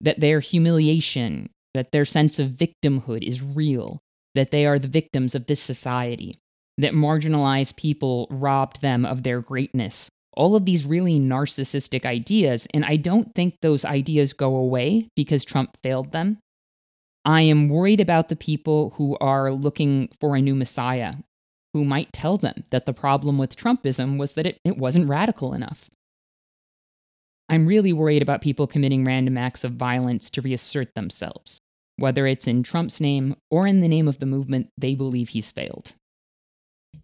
That 0.00 0.20
their 0.20 0.40
humiliation, 0.40 1.50
that 1.74 1.92
their 1.92 2.04
sense 2.04 2.38
of 2.38 2.50
victimhood 2.50 3.22
is 3.22 3.42
real, 3.42 3.98
that 4.34 4.50
they 4.50 4.66
are 4.66 4.78
the 4.78 4.88
victims 4.88 5.34
of 5.34 5.46
this 5.46 5.60
society, 5.60 6.36
that 6.78 6.92
marginalized 6.92 7.76
people 7.76 8.26
robbed 8.30 8.80
them 8.82 9.04
of 9.04 9.22
their 9.22 9.40
greatness. 9.40 10.10
All 10.32 10.54
of 10.54 10.66
these 10.66 10.84
really 10.84 11.18
narcissistic 11.18 12.04
ideas, 12.04 12.68
and 12.74 12.84
I 12.84 12.96
don't 12.96 13.34
think 13.34 13.56
those 13.60 13.84
ideas 13.84 14.34
go 14.34 14.54
away 14.54 15.08
because 15.16 15.44
Trump 15.44 15.76
failed 15.82 16.12
them. 16.12 16.38
I 17.24 17.42
am 17.42 17.68
worried 17.68 18.00
about 18.00 18.28
the 18.28 18.36
people 18.36 18.90
who 18.96 19.16
are 19.20 19.50
looking 19.50 20.10
for 20.20 20.36
a 20.36 20.42
new 20.42 20.54
messiah, 20.54 21.14
who 21.72 21.84
might 21.84 22.12
tell 22.12 22.36
them 22.36 22.64
that 22.70 22.86
the 22.86 22.92
problem 22.92 23.38
with 23.38 23.56
Trumpism 23.56 24.18
was 24.18 24.34
that 24.34 24.46
it, 24.46 24.58
it 24.64 24.76
wasn't 24.76 25.08
radical 25.08 25.54
enough. 25.54 25.90
I'm 27.48 27.66
really 27.66 27.92
worried 27.92 28.22
about 28.22 28.42
people 28.42 28.66
committing 28.66 29.04
random 29.04 29.38
acts 29.38 29.64
of 29.64 29.72
violence 29.72 30.30
to 30.30 30.42
reassert 30.42 30.94
themselves, 30.94 31.58
whether 31.96 32.26
it's 32.26 32.46
in 32.46 32.62
Trump's 32.62 33.00
name 33.00 33.36
or 33.50 33.66
in 33.66 33.80
the 33.80 33.88
name 33.88 34.08
of 34.08 34.18
the 34.18 34.26
movement 34.26 34.68
they 34.76 34.94
believe 34.94 35.30
he's 35.30 35.52
failed. 35.52 35.94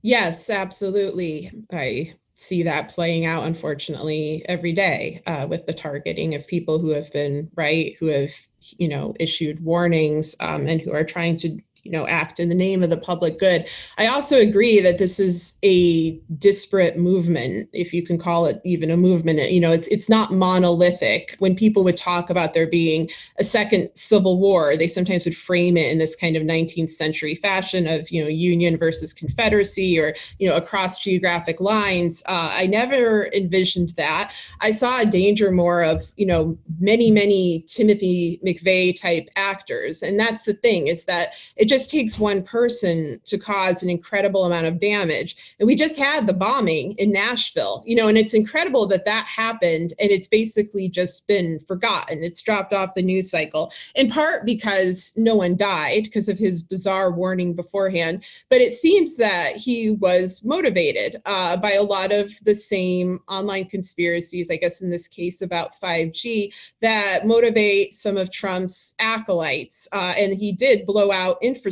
Yes, 0.03 0.51
absolutely. 0.51 1.51
I 1.73 2.13
see 2.35 2.63
that 2.63 2.89
playing 2.91 3.25
out, 3.27 3.45
unfortunately, 3.47 4.45
every 4.49 4.73
day 4.73 5.21
uh, 5.27 5.47
with 5.49 5.67
the 5.67 5.73
targeting 5.75 6.35
of 6.35 6.47
people 6.47 6.79
who 6.79 6.91
have 6.91 7.13
been 7.13 7.51
right, 7.57 7.95
who 8.01 8.07
have, 8.07 8.31
you 8.79 8.89
know, 8.89 9.15
issued 9.21 9.61
warnings 9.63 10.35
um, 10.41 10.67
and 10.67 10.81
who 10.81 10.93
are 10.93 11.05
trying 11.05 11.37
to 11.39 11.59
you 11.93 11.99
know 11.99 12.07
act 12.07 12.41
in 12.41 12.49
the 12.49 12.55
name 12.55 12.83
of 12.83 12.91
the 12.91 12.97
public 12.97 13.39
good. 13.39 13.69
I 13.99 14.07
also 14.07 14.39
agree 14.39 14.81
that 14.81 14.99
this 14.99 15.21
is 15.21 15.59
a 15.63 16.19
disparate 16.39 16.97
movement 16.97 17.69
if 17.73 17.93
you 17.93 18.03
can 18.03 18.19
call 18.19 18.47
it 18.47 18.61
even 18.65 18.91
a 18.91 18.97
movement. 18.97 19.51
You 19.51 19.61
know 19.61 19.73
it's 19.73 19.89
it's 19.89 20.09
not 20.09 20.33
monolithic. 20.33 21.37
When 21.39 21.55
people 21.55 21.85
would 21.85 21.99
talk 21.99 22.31
about 22.31 22.55
there 22.55 22.67
being 22.67 23.11
a 23.39 23.45
second 23.45 23.91
civil 23.95 24.41
war 24.41 24.77
they 24.77 24.87
sometimes 24.87 25.27
would 25.27 25.37
frame 25.37 25.77
it 25.77 25.93
in 25.93 25.99
this 25.99 26.17
kind 26.17 26.35
of 26.35 26.43
19th 26.43 26.91
century 26.91 27.35
fashion 27.35 27.87
of 27.87 28.11
you 28.11 28.23
know 28.23 28.29
union 28.29 28.79
versus 28.79 29.13
confederacy 29.13 29.99
or 30.01 30.15
you 30.39 30.49
know 30.49 30.57
across 30.57 30.99
geographic 30.99 31.61
lines. 31.61 32.23
Uh, 32.27 32.51
i 32.55 32.67
never 32.67 33.27
envisioned 33.35 33.91
that. 33.91 34.35
I 34.63 34.71
saw 34.71 35.01
a 35.01 35.07
danger 35.07 35.51
more 35.51 35.83
of 35.83 36.01
you 36.17 36.25
know 36.25 36.57
many 36.81 37.11
many 37.11 37.65
timothy 37.69 38.41
mcveigh 38.47 38.99
type 38.99 39.29
actors. 39.37 40.03
And 40.03 40.19
that's 40.19 40.43
the 40.43 40.55
thing 40.55 40.87
is 40.87 41.05
that 41.05 41.35
it 41.57 41.69
just 41.69 41.82
takes 41.91 42.19
one 42.19 42.43
person 42.43 43.21
to 43.27 43.39
cause 43.39 43.83
an 43.83 43.91
incredible 43.91 44.45
amount 44.45 44.67
of 44.67 44.79
damage. 44.79 45.57
And 45.59 45.67
we 45.67 45.75
just 45.75 45.99
had 45.99 46.27
the 46.27 46.33
bombing 46.33 46.95
in 46.99 47.13
Nashville, 47.13 47.83
you 47.87 47.97
know, 47.97 48.09
and 48.09 48.19
it's 48.19 48.35
incredible 48.35 48.87
that 48.89 49.05
that 49.05 49.27
happened 49.27 49.95
and 49.99 50.11
it's 50.11 50.29
basically 50.29 50.89
just 50.89 51.27
been 51.27 51.59
forgotten. 51.61 52.23
It's 52.25 52.43
dropped 52.43 52.73
off 52.73 52.95
the 52.95 53.03
news 53.03 53.31
cycle, 53.31 53.73
in 53.95 54.09
part 54.09 54.45
because 54.45 55.13
no 55.17 55.35
one 55.35 55.57
died 55.57 56.05
because 56.05 56.29
of 56.29 56.39
his 56.39 56.63
bizarre 56.63 57.11
warning 57.11 57.55
beforehand. 57.55 58.27
But 58.49 58.61
it 58.61 58.73
seems 58.73 59.17
that 59.17 59.57
he 59.57 59.93
was 59.93 60.43
motivated 60.45 61.21
uh, 61.27 61.61
by 61.61 61.73
a 61.73 61.83
lot 61.83 62.13
of 62.13 62.31
the 62.45 62.55
same 62.55 63.21
online 63.29 63.67
conspiracies, 63.67 64.51
I 64.51 64.57
guess 64.57 64.83
in 64.83 64.91
this 64.91 65.09
case 65.09 65.43
about 65.43 65.73
5G, 65.73 66.75
that 66.81 67.21
motivate 67.25 67.95
some 67.95 68.17
of 68.17 68.31
Trump's 68.31 68.95
acolytes. 68.99 69.89
Uh, 69.93 70.15
and 70.17 70.35
he 70.35 70.53
did 70.53 70.87
blow 70.87 71.13
out 71.13 71.39
infrastructure 71.43 71.72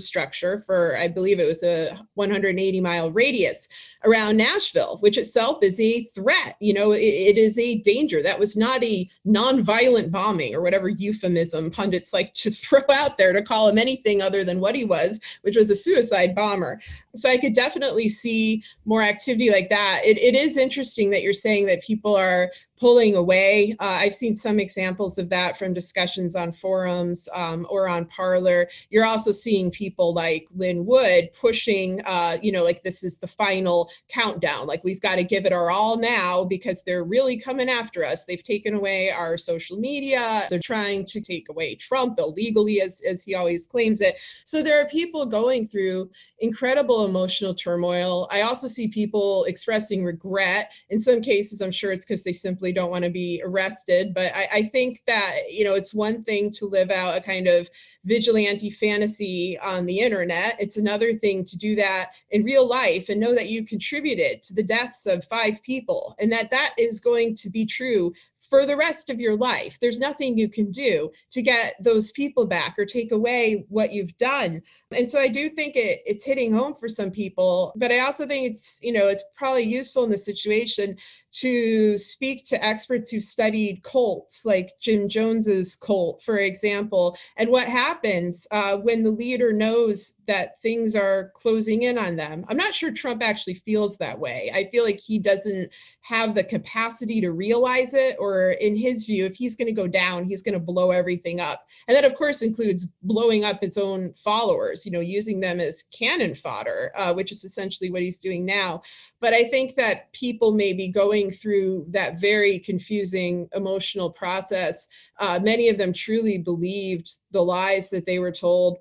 for, 0.59 0.97
I 0.97 1.09
believe 1.09 1.41
it 1.41 1.47
was 1.47 1.63
a 1.63 1.97
180 2.15 2.81
mile 2.81 3.11
radius 3.11 3.99
around 4.05 4.37
Nashville, 4.37 4.99
which 5.01 5.19
itself 5.19 5.63
is 5.63 5.79
a 5.81 6.05
threat. 6.05 6.57
You 6.61 6.75
know, 6.75 6.93
it, 6.93 6.99
it 6.99 7.39
is 7.39 7.59
a 7.59 7.79
danger. 7.79 8.23
That 8.23 8.39
was 8.39 8.57
not 8.57 8.83
a 8.83 9.09
nonviolent 9.27 10.11
bombing 10.11 10.55
or 10.55 10.63
whatever 10.63 10.89
euphemism 10.89 11.71
pundits 11.71 12.13
like 12.13 12.33
to 12.35 12.51
throw 12.51 12.81
out 12.93 13.19
there 13.19 13.33
to 13.33 13.43
call 13.43 13.69
him 13.69 13.79
anything 13.79 14.23
other 14.23 14.45
than 14.45 14.61
what 14.61 14.75
he 14.75 14.85
was, 14.85 15.39
which 15.43 15.57
was 15.57 15.71
a 15.71 15.77
suicide 15.77 16.35
bomber. 16.35 16.81
So 17.15 17.29
I 17.29 17.39
could 17.39 17.55
definitely 17.55 18.09
see 18.09 18.63
more 18.85 19.03
activity 19.03 19.51
like 19.51 19.69
that. 19.71 20.01
It, 20.05 20.19
it 20.19 20.35
is 20.35 20.57
interesting 20.57 21.11
that 21.11 21.23
you're 21.23 21.33
saying 21.33 21.67
that 21.67 21.83
people 21.83 22.17
are 22.17 22.51
pulling 22.81 23.15
away. 23.15 23.77
Uh, 23.79 23.99
I've 24.01 24.15
seen 24.15 24.35
some 24.35 24.59
examples 24.59 25.19
of 25.19 25.29
that 25.29 25.59
from 25.59 25.75
discussions 25.75 26.35
on 26.35 26.51
forums 26.51 27.29
um, 27.35 27.67
or 27.69 27.87
on 27.87 28.07
Parler. 28.07 28.69
You're 28.89 29.05
also 29.05 29.31
seeing 29.31 29.71
people 29.71 30.15
like 30.15 30.49
Lin 30.57 30.87
Wood 30.87 31.29
pushing, 31.39 32.01
uh, 32.07 32.39
you 32.43 32.51
know, 32.51 32.65
like 32.65 32.83
this 32.83 33.05
is 33.05 33.19
the 33.19 33.27
final 33.27 33.90
countdown. 34.09 34.67
Like 34.67 34.85
we've 34.85 35.01
got 35.01 35.17
to 35.17 35.25
give 35.25 35.47
it 35.47 35.53
our 35.53 35.71
all 35.71 35.99
now 35.99 36.45
because 36.45 36.83
they're 36.83 37.05
really 37.05 37.39
coming 37.39 37.69
after 37.69 38.05
us. 38.05 38.25
They've 38.25 38.43
taken 38.43 38.75
away 38.75 39.11
our 39.11 39.37
social 39.37 39.79
media. 39.79 40.43
They're 40.51 40.61
trying 40.61 41.05
to 41.07 41.21
take 41.21 41.49
away 41.49 41.75
Trump 41.77 42.19
illegally, 42.19 42.81
as, 42.81 43.03
as 43.09 43.25
he 43.25 43.35
always 43.35 43.67
claims 43.67 44.01
it. 44.01 44.19
So 44.45 44.63
there 44.63 44.81
are 44.81 44.89
people 44.89 45.27
going 45.27 45.67
through 45.67 46.11
incredible 46.39 47.05
emotional 47.05 47.55
turmoil. 47.55 48.29
I 48.31 48.43
also 48.43 48.67
see 48.67 48.89
people 48.89 49.45
expressing 49.45 50.05
regret. 50.05 50.73
In 50.91 51.01
some 51.01 51.21
cases, 51.21 51.61
I'm 51.61 51.71
sure 51.71 51.93
it's 51.93 52.05
because 52.05 52.25
they 52.25 52.33
simply 52.33 52.73
don't 52.73 52.91
want 52.91 53.05
to 53.05 53.11
be 53.11 53.43
arrested. 53.45 54.15
But 54.15 54.33
I, 54.35 54.47
I, 54.55 54.63
think 54.63 55.01
that, 55.07 55.33
you 55.49 55.65
know, 55.65 55.75
it's 55.75 55.95
one 55.95 56.23
thing 56.23 56.51
to 56.53 56.67
live 56.67 56.91
out 56.91 57.17
a 57.17 57.21
kind 57.21 57.47
of 57.47 57.69
vigilante 58.05 58.71
fantasy 58.71 59.59
on 59.63 59.87
the 59.87 60.01
internet. 60.01 60.57
It's 60.59 60.77
another 60.77 61.13
thing 61.13 61.45
to 61.45 61.59
do 61.59 61.77
that 61.77 62.07
in 62.31 62.45
real 62.45 62.67
life 62.67 63.09
and 63.09 63.21
know 63.21 63.35
that 63.35 63.49
you 63.49 63.65
contributed 63.65 64.43
to 64.45 64.55
the 64.55 64.63
deaths 64.63 65.07
of 65.07 65.25
five 65.25 65.63
people 65.63 66.17
and 66.19 66.33
that 66.33 66.51
that 66.51 66.75
is 66.79 67.01
going 67.01 67.35
to 67.37 67.51
be 67.51 67.67
true 67.67 68.13
for 68.51 68.67
the 68.67 68.77
rest 68.77 69.09
of 69.09 69.21
your 69.21 69.37
life. 69.37 69.79
There's 69.81 70.01
nothing 70.01 70.37
you 70.37 70.49
can 70.49 70.71
do 70.73 71.11
to 71.31 71.41
get 71.41 71.75
those 71.81 72.11
people 72.11 72.47
back 72.47 72.75
or 72.77 72.85
take 72.85 73.13
away 73.13 73.65
what 73.69 73.93
you've 73.93 74.17
done. 74.19 74.61
And 74.97 75.09
so 75.09 75.21
I 75.21 75.29
do 75.29 75.49
think 75.49 75.77
it, 75.77 76.01
it's 76.05 76.27
hitting 76.27 76.53
home 76.53 76.75
for 76.75 76.89
some 76.89 77.13
people, 77.13 77.73
but 77.77 77.93
I 77.93 78.01
also 78.01 78.27
think 78.27 78.51
it's, 78.51 78.81
you 78.83 78.93
know, 78.93 79.07
it's 79.07 79.25
probably 79.37 79.63
useful 79.63 80.05
in 80.05 80.11
the 80.11 80.19
situation 80.19 80.97
to 81.33 81.97
speak 81.97 82.45
to 82.47 82.65
experts 82.65 83.11
who 83.11 83.21
studied 83.21 83.83
cults, 83.85 84.45
like 84.45 84.73
Jim 84.81 85.09
Jones's 85.09 85.77
cult, 85.77 86.23
for 86.23 86.39
example, 86.39 87.17
and 87.37 87.51
what 87.51 87.69
happens 87.69 88.49
uh, 88.51 88.77
when 88.79 89.05
the 89.05 89.13
leader 89.13 89.53
knows 89.53 90.19
that 90.27 90.59
things 90.61 90.97
are 90.97 91.31
closing 91.35 91.83
in 91.83 91.99
on 91.99 92.17
them. 92.17 92.45
I'm 92.49 92.57
not 92.57 92.75
sure 92.75 92.91
Trump 92.91 93.23
actually 93.23 93.55
feels 93.55 93.97
that 93.99 94.19
way. 94.19 94.51
I 94.53 94.65
feel 94.65 94.85
like 94.85 94.99
he 94.99 95.21
doesn't 95.21 95.73
have 96.01 96.35
the 96.35 96.43
capacity 96.43 97.21
to 97.21 97.31
realize 97.31 97.95
it 97.95 98.17
or 98.19 98.40
in 98.61 98.77
his 98.77 99.05
view, 99.07 99.25
if 99.25 99.35
he's 99.35 99.57
going 99.57 99.67
to 99.67 99.73
go 99.73 99.87
down, 99.87 100.25
he's 100.25 100.43
going 100.43 100.55
to 100.55 100.61
blow 100.61 100.91
everything 100.91 101.41
up. 101.41 101.65
And 101.89 101.97
that, 101.97 102.05
of 102.05 102.15
course, 102.15 102.43
includes 102.43 102.93
blowing 103.03 103.45
up 103.45 103.61
his 103.61 103.79
own 103.79 104.13
followers, 104.15 104.85
you 104.85 104.93
know, 104.93 105.01
using 105.01 105.41
them 105.41 105.61
as 105.61 105.85
cannon 105.97 106.35
fodder, 106.35 106.93
uh, 106.97 107.15
which 107.15 107.33
is 107.33 107.45
essentially 107.45 107.91
what 107.91 108.03
he's 108.03 108.21
doing 108.21 108.45
now. 108.45 108.83
But 109.21 109.33
I 109.33 109.45
think 109.45 109.75
that 109.75 110.13
people 110.13 110.53
may 110.53 110.73
be 110.73 110.91
going 110.91 111.31
through 111.31 111.87
that 111.91 112.21
very 112.21 112.59
confusing 112.59 113.49
emotional 113.55 114.11
process. 114.11 114.89
Uh, 115.19 115.39
many 115.43 115.69
of 115.69 115.79
them 115.79 115.93
truly 115.93 116.39
believed 116.39 117.11
the 117.31 117.43
lies 117.43 117.91
that 117.91 118.07
they 118.07 118.19
were 118.19 118.33
told 118.33 118.79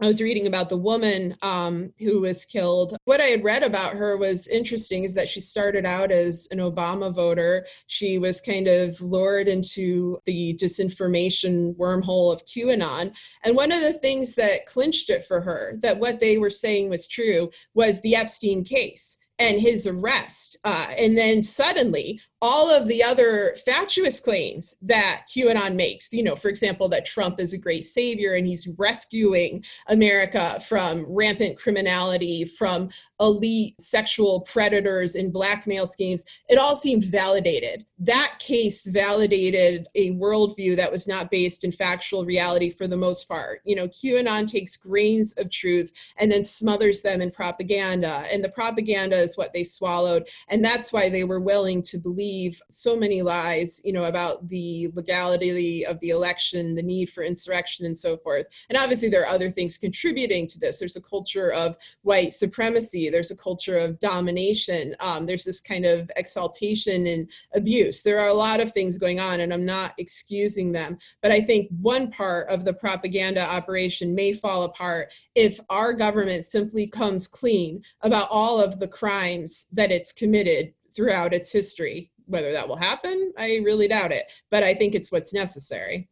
I 0.00 0.06
was 0.06 0.22
reading 0.22 0.46
about 0.46 0.68
the 0.68 0.76
woman 0.76 1.36
um, 1.42 1.92
who 1.98 2.20
was 2.20 2.44
killed. 2.44 2.96
What 3.04 3.20
I 3.20 3.26
had 3.26 3.42
read 3.42 3.64
about 3.64 3.94
her 3.94 4.16
was 4.16 4.46
interesting 4.46 5.02
is 5.02 5.12
that 5.14 5.28
she 5.28 5.40
started 5.40 5.84
out 5.84 6.12
as 6.12 6.46
an 6.52 6.58
Obama 6.58 7.12
voter. 7.12 7.66
She 7.88 8.16
was 8.18 8.40
kind 8.40 8.68
of 8.68 9.00
lured 9.00 9.48
into 9.48 10.20
the 10.24 10.56
disinformation 10.62 11.74
wormhole 11.76 12.32
of 12.32 12.44
QAnon. 12.44 13.18
And 13.44 13.56
one 13.56 13.72
of 13.72 13.80
the 13.80 13.92
things 13.92 14.36
that 14.36 14.66
clinched 14.66 15.10
it 15.10 15.24
for 15.24 15.40
her, 15.40 15.74
that 15.82 15.98
what 15.98 16.20
they 16.20 16.38
were 16.38 16.50
saying 16.50 16.90
was 16.90 17.08
true, 17.08 17.50
was 17.74 18.00
the 18.00 18.14
Epstein 18.14 18.62
case 18.62 19.18
and 19.40 19.60
his 19.60 19.86
arrest. 19.86 20.58
Uh, 20.64 20.86
and 20.98 21.16
then 21.16 21.42
suddenly, 21.42 22.20
all 22.40 22.70
of 22.70 22.86
the 22.86 23.02
other 23.02 23.54
fatuous 23.64 24.20
claims 24.20 24.76
that 24.82 25.22
QAnon 25.28 25.74
makes, 25.74 26.12
you 26.12 26.22
know, 26.22 26.36
for 26.36 26.48
example, 26.48 26.88
that 26.88 27.04
Trump 27.04 27.40
is 27.40 27.52
a 27.52 27.58
great 27.58 27.82
savior 27.82 28.34
and 28.34 28.46
he's 28.46 28.68
rescuing 28.78 29.64
America 29.88 30.60
from 30.60 31.04
rampant 31.08 31.58
criminality, 31.58 32.44
from 32.44 32.88
elite 33.20 33.80
sexual 33.80 34.42
predators 34.42 35.16
and 35.16 35.32
blackmail 35.32 35.86
schemes, 35.86 36.24
it 36.48 36.58
all 36.58 36.76
seemed 36.76 37.04
validated. 37.04 37.84
That 37.98 38.34
case 38.38 38.86
validated 38.86 39.88
a 39.96 40.12
worldview 40.12 40.76
that 40.76 40.92
was 40.92 41.08
not 41.08 41.30
based 41.30 41.64
in 41.64 41.72
factual 41.72 42.24
reality 42.24 42.70
for 42.70 42.86
the 42.86 42.96
most 42.96 43.28
part. 43.28 43.60
You 43.64 43.74
know, 43.74 43.88
QAnon 43.88 44.46
takes 44.46 44.76
grains 44.76 45.36
of 45.36 45.50
truth 45.50 46.14
and 46.18 46.30
then 46.30 46.44
smothers 46.44 47.02
them 47.02 47.20
in 47.20 47.32
propaganda. 47.32 48.24
And 48.32 48.44
the 48.44 48.50
propaganda 48.50 49.18
is 49.18 49.36
what 49.36 49.52
they 49.52 49.64
swallowed. 49.64 50.28
And 50.48 50.64
that's 50.64 50.92
why 50.92 51.10
they 51.10 51.24
were 51.24 51.40
willing 51.40 51.82
to 51.82 51.98
believe 52.28 52.60
so 52.68 52.94
many 52.94 53.22
lies, 53.22 53.80
you 53.84 53.92
know, 53.92 54.04
about 54.04 54.46
the 54.48 54.90
legality 54.94 55.86
of 55.86 55.98
the 56.00 56.10
election, 56.10 56.74
the 56.74 56.82
need 56.82 57.08
for 57.08 57.22
insurrection, 57.22 57.86
and 57.86 57.96
so 57.96 58.18
forth. 58.18 58.46
And 58.68 58.76
obviously, 58.76 59.08
there 59.08 59.22
are 59.22 59.34
other 59.34 59.50
things 59.50 59.78
contributing 59.78 60.46
to 60.48 60.58
this. 60.58 60.78
There's 60.78 60.96
a 60.96 61.00
culture 61.00 61.50
of 61.52 61.76
white 62.02 62.32
supremacy, 62.32 63.08
there's 63.08 63.30
a 63.30 63.36
culture 63.36 63.78
of 63.78 63.98
domination, 63.98 64.94
um, 65.00 65.24
there's 65.26 65.44
this 65.44 65.60
kind 65.60 65.86
of 65.86 66.10
exaltation 66.16 67.06
and 67.06 67.30
abuse. 67.54 68.02
There 68.02 68.20
are 68.20 68.28
a 68.28 68.34
lot 68.34 68.60
of 68.60 68.72
things 68.72 68.98
going 68.98 69.20
on, 69.20 69.40
and 69.40 69.52
I'm 69.52 69.66
not 69.66 69.94
excusing 69.96 70.72
them. 70.72 70.98
But 71.22 71.32
I 71.32 71.40
think 71.40 71.70
one 71.80 72.10
part 72.10 72.48
of 72.48 72.64
the 72.64 72.74
propaganda 72.74 73.40
operation 73.40 74.14
may 74.14 74.34
fall 74.34 74.64
apart 74.64 75.14
if 75.34 75.58
our 75.70 75.94
government 75.94 76.44
simply 76.44 76.86
comes 76.86 77.26
clean 77.26 77.82
about 78.02 78.28
all 78.30 78.60
of 78.60 78.78
the 78.78 78.88
crimes 78.88 79.68
that 79.72 79.90
it's 79.90 80.12
committed 80.12 80.74
throughout 80.98 81.32
its 81.32 81.52
history. 81.52 82.10
Whether 82.28 82.52
that 82.52 82.68
will 82.68 82.76
happen, 82.76 83.32
I 83.36 83.60
really 83.64 83.88
doubt 83.88 84.12
it, 84.12 84.24
but 84.50 84.62
I 84.62 84.74
think 84.74 84.94
it's 84.94 85.10
what's 85.10 85.34
necessary. 85.34 86.08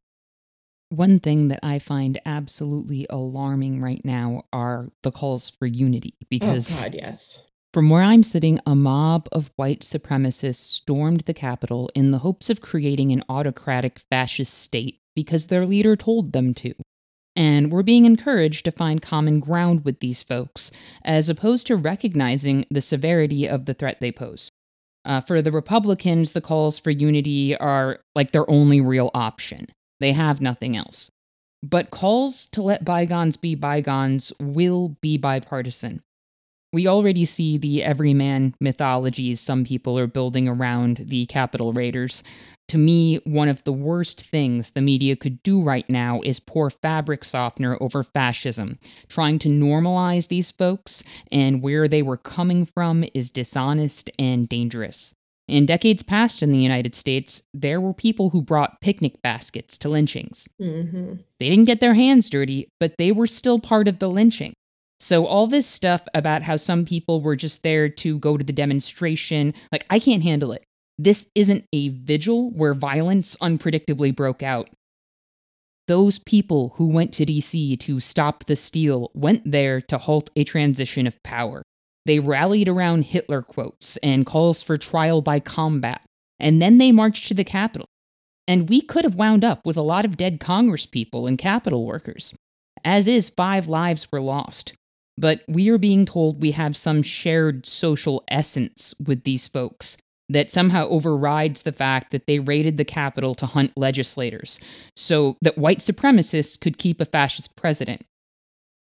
One 0.88 1.18
thing 1.18 1.48
that 1.48 1.60
I 1.62 1.78
find 1.78 2.20
absolutely 2.26 3.06
alarming 3.10 3.80
right 3.80 4.04
now 4.04 4.44
are 4.52 4.88
the 5.02 5.10
calls 5.10 5.50
for 5.50 5.66
unity 5.66 6.14
oh, 6.22 6.26
because 6.30 6.78
oh 6.78 6.84
God, 6.84 6.94
yes. 6.94 7.46
From 7.74 7.90
where 7.90 8.02
I'm 8.02 8.22
sitting, 8.22 8.58
a 8.64 8.74
mob 8.74 9.28
of 9.32 9.50
white 9.56 9.80
supremacists 9.80 10.54
stormed 10.54 11.20
the 11.22 11.34
Capitol 11.34 11.90
in 11.94 12.10
the 12.10 12.20
hopes 12.20 12.48
of 12.48 12.62
creating 12.62 13.12
an 13.12 13.22
autocratic 13.28 13.98
fascist 14.10 14.54
state 14.54 15.00
because 15.14 15.48
their 15.48 15.66
leader 15.66 15.94
told 15.96 16.32
them 16.32 16.54
to. 16.54 16.72
And 17.36 17.70
we're 17.70 17.82
being 17.82 18.06
encouraged 18.06 18.64
to 18.64 18.70
find 18.70 19.02
common 19.02 19.40
ground 19.40 19.84
with 19.84 20.00
these 20.00 20.22
folks, 20.22 20.70
as 21.04 21.28
opposed 21.28 21.66
to 21.66 21.76
recognizing 21.76 22.64
the 22.70 22.80
severity 22.80 23.46
of 23.46 23.66
the 23.66 23.74
threat 23.74 24.00
they 24.00 24.10
pose. 24.10 24.50
Uh, 25.06 25.20
for 25.20 25.40
the 25.40 25.52
Republicans, 25.52 26.32
the 26.32 26.40
calls 26.40 26.78
for 26.80 26.90
unity 26.90 27.56
are 27.56 28.00
like 28.16 28.32
their 28.32 28.48
only 28.50 28.80
real 28.80 29.10
option. 29.14 29.68
They 30.00 30.12
have 30.12 30.40
nothing 30.40 30.76
else. 30.76 31.10
But 31.62 31.90
calls 31.90 32.48
to 32.48 32.62
let 32.62 32.84
bygones 32.84 33.36
be 33.36 33.54
bygones 33.54 34.32
will 34.40 34.96
be 35.00 35.16
bipartisan. 35.16 36.02
We 36.72 36.88
already 36.88 37.24
see 37.24 37.56
the 37.56 37.84
everyman 37.84 38.54
mythologies 38.60 39.40
some 39.40 39.64
people 39.64 39.98
are 39.98 40.08
building 40.08 40.48
around 40.48 41.04
the 41.06 41.24
Capitol 41.26 41.72
Raiders. 41.72 42.24
To 42.68 42.78
me, 42.78 43.16
one 43.24 43.48
of 43.48 43.62
the 43.62 43.72
worst 43.72 44.20
things 44.20 44.72
the 44.72 44.80
media 44.80 45.14
could 45.14 45.42
do 45.44 45.62
right 45.62 45.88
now 45.88 46.20
is 46.22 46.40
pour 46.40 46.68
fabric 46.68 47.24
softener 47.24 47.78
over 47.80 48.02
fascism, 48.02 48.76
trying 49.08 49.38
to 49.40 49.48
normalize 49.48 50.28
these 50.28 50.50
folks, 50.50 51.04
and 51.30 51.62
where 51.62 51.86
they 51.86 52.02
were 52.02 52.16
coming 52.16 52.64
from 52.64 53.04
is 53.14 53.30
dishonest 53.30 54.10
and 54.18 54.48
dangerous. 54.48 55.14
In 55.48 55.64
decades 55.64 56.02
past 56.02 56.42
in 56.42 56.50
the 56.50 56.58
United 56.58 56.96
States, 56.96 57.42
there 57.54 57.80
were 57.80 57.94
people 57.94 58.30
who 58.30 58.42
brought 58.42 58.80
picnic 58.80 59.22
baskets 59.22 59.78
to 59.78 59.88
lynchings. 59.88 60.48
Mm-hmm. 60.60 61.14
They 61.38 61.48
didn't 61.48 61.66
get 61.66 61.78
their 61.78 61.94
hands 61.94 62.28
dirty, 62.28 62.68
but 62.80 62.96
they 62.98 63.12
were 63.12 63.28
still 63.28 63.60
part 63.60 63.86
of 63.86 64.00
the 64.00 64.10
lynching. 64.10 64.54
So, 64.98 65.26
all 65.26 65.46
this 65.46 65.66
stuff 65.66 66.02
about 66.14 66.42
how 66.42 66.56
some 66.56 66.84
people 66.84 67.20
were 67.20 67.36
just 67.36 67.62
there 67.62 67.88
to 67.88 68.18
go 68.18 68.36
to 68.36 68.44
the 68.44 68.52
demonstration, 68.52 69.54
like, 69.70 69.84
I 69.90 69.98
can't 69.98 70.22
handle 70.22 70.52
it. 70.52 70.64
This 70.98 71.28
isn't 71.34 71.66
a 71.72 71.90
vigil 71.90 72.50
where 72.50 72.74
violence 72.74 73.36
unpredictably 73.36 74.14
broke 74.14 74.42
out. 74.42 74.70
Those 75.88 76.18
people 76.18 76.72
who 76.76 76.88
went 76.88 77.12
to 77.14 77.26
DC 77.26 77.78
to 77.80 78.00
stop 78.00 78.46
the 78.46 78.56
steal 78.56 79.10
went 79.14 79.50
there 79.50 79.80
to 79.82 79.98
halt 79.98 80.30
a 80.34 80.42
transition 80.42 81.06
of 81.06 81.22
power. 81.22 81.62
They 82.06 82.18
rallied 82.18 82.68
around 82.68 83.06
Hitler 83.06 83.42
quotes 83.42 83.96
and 83.98 84.26
calls 84.26 84.62
for 84.62 84.76
trial 84.76 85.22
by 85.22 85.38
combat, 85.38 86.04
and 86.40 86.60
then 86.62 86.78
they 86.78 86.92
marched 86.92 87.28
to 87.28 87.34
the 87.34 87.44
Capitol. 87.44 87.86
And 88.48 88.68
we 88.68 88.80
could 88.80 89.04
have 89.04 89.16
wound 89.16 89.44
up 89.44 89.66
with 89.66 89.76
a 89.76 89.82
lot 89.82 90.04
of 90.04 90.16
dead 90.16 90.40
Congresspeople 90.40 91.28
and 91.28 91.36
Capitol 91.36 91.84
workers. 91.84 92.34
As 92.84 93.06
is, 93.06 93.28
five 93.28 93.68
lives 93.68 94.10
were 94.10 94.20
lost. 94.20 94.74
But 95.18 95.42
we 95.48 95.68
are 95.68 95.78
being 95.78 96.06
told 96.06 96.42
we 96.42 96.52
have 96.52 96.76
some 96.76 97.02
shared 97.02 97.66
social 97.66 98.22
essence 98.28 98.94
with 99.04 99.24
these 99.24 99.48
folks 99.48 99.96
that 100.28 100.50
somehow 100.50 100.88
overrides 100.88 101.62
the 101.62 101.72
fact 101.72 102.10
that 102.10 102.26
they 102.26 102.38
raided 102.38 102.78
the 102.78 102.84
Capitol 102.84 103.34
to 103.36 103.46
hunt 103.46 103.72
legislators, 103.76 104.58
so 104.94 105.36
that 105.40 105.58
white 105.58 105.78
supremacists 105.78 106.60
could 106.60 106.78
keep 106.78 107.00
a 107.00 107.04
fascist 107.04 107.56
president. 107.56 108.02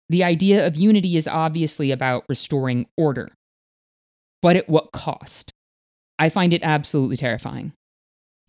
The 0.10 0.24
idea 0.24 0.66
of 0.66 0.76
unity 0.76 1.18
is 1.18 1.28
obviously 1.28 1.92
about 1.92 2.24
restoring 2.30 2.88
order. 2.98 3.28
But 4.42 4.56
at 4.56 4.70
what 4.70 4.92
cost? 4.92 5.52
I 6.18 6.30
find 6.30 6.54
it 6.54 6.64
absolutely 6.64 7.18
terrifying. 7.18 7.74